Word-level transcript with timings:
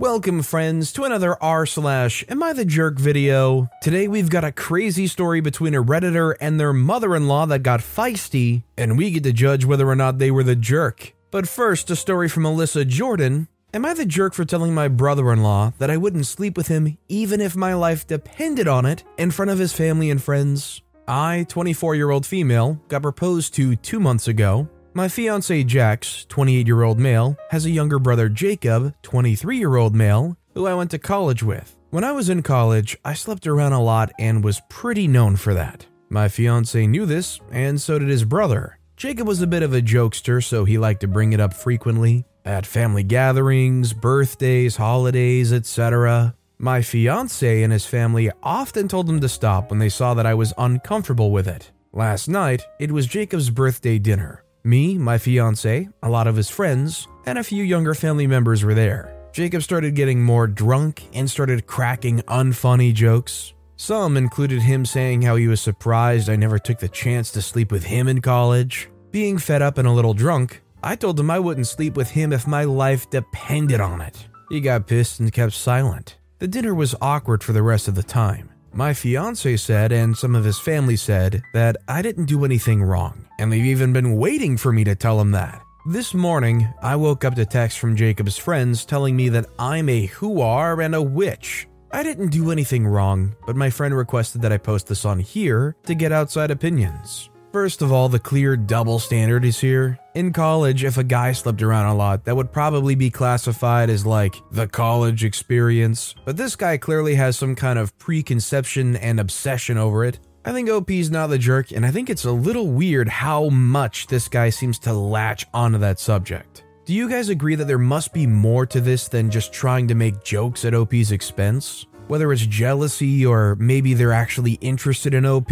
Welcome, 0.00 0.40
friends, 0.40 0.94
to 0.94 1.04
another 1.04 1.36
r 1.42 1.66
slash 1.66 2.24
Am 2.30 2.42
I 2.42 2.54
the 2.54 2.64
Jerk 2.64 2.98
video. 2.98 3.68
Today 3.82 4.08
we've 4.08 4.30
got 4.30 4.44
a 4.44 4.50
crazy 4.50 5.06
story 5.06 5.42
between 5.42 5.74
a 5.74 5.84
redditor 5.84 6.34
and 6.40 6.58
their 6.58 6.72
mother-in-law 6.72 7.44
that 7.44 7.62
got 7.62 7.80
feisty, 7.80 8.62
and 8.78 8.96
we 8.96 9.10
get 9.10 9.24
to 9.24 9.32
judge 9.34 9.66
whether 9.66 9.86
or 9.86 9.94
not 9.94 10.16
they 10.16 10.30
were 10.30 10.42
the 10.42 10.56
jerk. 10.56 11.12
But 11.30 11.46
first, 11.46 11.90
a 11.90 11.96
story 11.96 12.30
from 12.30 12.44
Alyssa 12.44 12.88
Jordan. 12.88 13.48
Am 13.74 13.84
I 13.84 13.92
the 13.92 14.06
jerk 14.06 14.32
for 14.32 14.46
telling 14.46 14.72
my 14.72 14.88
brother-in-law 14.88 15.74
that 15.76 15.90
I 15.90 15.98
wouldn't 15.98 16.24
sleep 16.24 16.56
with 16.56 16.68
him 16.68 16.96
even 17.10 17.42
if 17.42 17.54
my 17.54 17.74
life 17.74 18.06
depended 18.06 18.66
on 18.66 18.86
it 18.86 19.04
in 19.18 19.30
front 19.30 19.50
of 19.50 19.58
his 19.58 19.74
family 19.74 20.08
and 20.08 20.22
friends? 20.22 20.80
I, 21.06 21.44
24-year-old 21.50 22.24
female, 22.24 22.80
got 22.88 23.02
proposed 23.02 23.52
to 23.56 23.76
two 23.76 24.00
months 24.00 24.28
ago 24.28 24.66
my 24.92 25.08
fiance 25.08 25.64
Jax, 25.64 26.24
28 26.28 26.66
year 26.66 26.82
old 26.82 26.98
male, 26.98 27.36
has 27.50 27.64
a 27.64 27.70
younger 27.70 27.98
brother 27.98 28.28
Jacob, 28.28 28.94
23 29.02 29.58
year 29.58 29.76
old 29.76 29.94
male, 29.94 30.36
who 30.54 30.66
I 30.66 30.74
went 30.74 30.90
to 30.92 30.98
college 30.98 31.42
with. 31.42 31.76
When 31.90 32.04
I 32.04 32.12
was 32.12 32.28
in 32.28 32.42
college, 32.42 32.96
I 33.04 33.14
slept 33.14 33.46
around 33.46 33.72
a 33.72 33.82
lot 33.82 34.12
and 34.18 34.44
was 34.44 34.62
pretty 34.68 35.08
known 35.08 35.36
for 35.36 35.54
that. 35.54 35.86
My 36.08 36.28
fiance 36.28 36.86
knew 36.86 37.06
this, 37.06 37.40
and 37.52 37.80
so 37.80 37.98
did 37.98 38.08
his 38.08 38.24
brother. 38.24 38.78
Jacob 38.96 39.26
was 39.26 39.40
a 39.40 39.46
bit 39.46 39.62
of 39.62 39.72
a 39.72 39.80
jokester, 39.80 40.42
so 40.42 40.64
he 40.64 40.76
liked 40.76 41.00
to 41.00 41.08
bring 41.08 41.32
it 41.32 41.40
up 41.40 41.54
frequently 41.54 42.24
at 42.44 42.66
family 42.66 43.02
gatherings, 43.02 43.92
birthdays, 43.92 44.76
holidays, 44.76 45.52
etc. 45.52 46.34
My 46.58 46.82
fiance 46.82 47.62
and 47.62 47.72
his 47.72 47.86
family 47.86 48.30
often 48.42 48.88
told 48.88 49.08
him 49.08 49.20
to 49.20 49.28
stop 49.28 49.70
when 49.70 49.78
they 49.78 49.88
saw 49.88 50.14
that 50.14 50.26
I 50.26 50.34
was 50.34 50.52
uncomfortable 50.58 51.30
with 51.30 51.48
it. 51.48 51.70
Last 51.92 52.28
night, 52.28 52.62
it 52.78 52.92
was 52.92 53.06
Jacob's 53.06 53.50
birthday 53.50 53.98
dinner. 53.98 54.44
Me, 54.62 54.98
my 54.98 55.16
fiance, 55.16 55.88
a 56.02 56.08
lot 56.08 56.26
of 56.26 56.36
his 56.36 56.50
friends, 56.50 57.08
and 57.24 57.38
a 57.38 57.44
few 57.44 57.64
younger 57.64 57.94
family 57.94 58.26
members 58.26 58.62
were 58.62 58.74
there. 58.74 59.16
Jacob 59.32 59.62
started 59.62 59.94
getting 59.94 60.22
more 60.22 60.46
drunk 60.46 61.04
and 61.14 61.30
started 61.30 61.66
cracking 61.66 62.18
unfunny 62.22 62.92
jokes. 62.92 63.54
Some 63.76 64.16
included 64.16 64.60
him 64.60 64.84
saying 64.84 65.22
how 65.22 65.36
he 65.36 65.48
was 65.48 65.60
surprised 65.60 66.28
I 66.28 66.36
never 66.36 66.58
took 66.58 66.78
the 66.78 66.88
chance 66.88 67.30
to 67.30 67.40
sleep 67.40 67.72
with 67.72 67.84
him 67.84 68.08
in 68.08 68.20
college. 68.20 68.90
Being 69.10 69.38
fed 69.38 69.62
up 69.62 69.78
and 69.78 69.88
a 69.88 69.92
little 69.92 70.12
drunk, 70.12 70.60
I 70.82 70.96
told 70.96 71.18
him 71.18 71.30
I 71.30 71.38
wouldn't 71.38 71.66
sleep 71.66 71.96
with 71.96 72.10
him 72.10 72.32
if 72.32 72.46
my 72.46 72.64
life 72.64 73.08
depended 73.08 73.80
on 73.80 74.00
it. 74.02 74.28
He 74.50 74.60
got 74.60 74.86
pissed 74.86 75.20
and 75.20 75.32
kept 75.32 75.52
silent. 75.52 76.16
The 76.38 76.48
dinner 76.48 76.74
was 76.74 76.94
awkward 77.00 77.42
for 77.42 77.52
the 77.52 77.62
rest 77.62 77.88
of 77.88 77.94
the 77.94 78.02
time. 78.02 78.50
My 78.72 78.94
fiance 78.94 79.56
said, 79.56 79.90
and 79.90 80.16
some 80.16 80.34
of 80.34 80.44
his 80.44 80.58
family 80.58 80.96
said, 80.96 81.42
that 81.54 81.76
I 81.88 82.02
didn't 82.02 82.26
do 82.26 82.44
anything 82.44 82.82
wrong, 82.82 83.26
and 83.38 83.52
they've 83.52 83.64
even 83.64 83.92
been 83.92 84.16
waiting 84.16 84.56
for 84.56 84.72
me 84.72 84.84
to 84.84 84.94
tell 84.94 85.20
him 85.20 85.32
that. 85.32 85.62
This 85.86 86.14
morning, 86.14 86.68
I 86.82 86.94
woke 86.96 87.24
up 87.24 87.34
to 87.34 87.46
text 87.46 87.78
from 87.78 87.96
Jacob's 87.96 88.36
friends 88.36 88.84
telling 88.84 89.16
me 89.16 89.28
that 89.30 89.46
I'm 89.58 89.88
a 89.88 90.06
whoar 90.06 90.84
and 90.84 90.94
a 90.94 91.02
witch. 91.02 91.66
I 91.90 92.02
didn't 92.02 92.28
do 92.28 92.52
anything 92.52 92.86
wrong, 92.86 93.34
but 93.46 93.56
my 93.56 93.70
friend 93.70 93.96
requested 93.96 94.42
that 94.42 94.52
I 94.52 94.58
post 94.58 94.86
this 94.86 95.04
on 95.04 95.18
here 95.18 95.74
to 95.86 95.94
get 95.94 96.12
outside 96.12 96.50
opinions. 96.50 97.29
First 97.52 97.82
of 97.82 97.90
all, 97.90 98.08
the 98.08 98.20
clear 98.20 98.56
double 98.56 99.00
standard 99.00 99.44
is 99.44 99.58
here. 99.58 99.98
In 100.14 100.32
college, 100.32 100.84
if 100.84 100.98
a 100.98 101.04
guy 101.04 101.32
slept 101.32 101.62
around 101.62 101.86
a 101.86 101.96
lot, 101.96 102.24
that 102.24 102.36
would 102.36 102.52
probably 102.52 102.94
be 102.94 103.10
classified 103.10 103.90
as 103.90 104.06
like 104.06 104.36
the 104.52 104.68
college 104.68 105.24
experience. 105.24 106.14
But 106.24 106.36
this 106.36 106.54
guy 106.54 106.76
clearly 106.76 107.16
has 107.16 107.36
some 107.36 107.56
kind 107.56 107.76
of 107.76 107.98
preconception 107.98 108.94
and 108.94 109.18
obsession 109.18 109.78
over 109.78 110.04
it. 110.04 110.20
I 110.44 110.52
think 110.52 110.70
OP's 110.70 111.10
not 111.10 111.26
the 111.26 111.38
jerk, 111.38 111.72
and 111.72 111.84
I 111.84 111.90
think 111.90 112.08
it's 112.08 112.24
a 112.24 112.30
little 112.30 112.68
weird 112.68 113.08
how 113.08 113.48
much 113.48 114.06
this 114.06 114.28
guy 114.28 114.50
seems 114.50 114.78
to 114.80 114.92
latch 114.92 115.44
onto 115.52 115.78
that 115.78 115.98
subject. 115.98 116.62
Do 116.84 116.94
you 116.94 117.10
guys 117.10 117.30
agree 117.30 117.56
that 117.56 117.66
there 117.66 117.78
must 117.78 118.14
be 118.14 118.28
more 118.28 118.64
to 118.66 118.80
this 118.80 119.08
than 119.08 119.28
just 119.28 119.52
trying 119.52 119.88
to 119.88 119.96
make 119.96 120.22
jokes 120.22 120.64
at 120.64 120.74
OP's 120.74 121.10
expense? 121.10 121.86
Whether 122.06 122.32
it's 122.32 122.46
jealousy 122.46 123.26
or 123.26 123.56
maybe 123.56 123.94
they're 123.94 124.12
actually 124.12 124.52
interested 124.54 125.14
in 125.14 125.26
OP, 125.26 125.50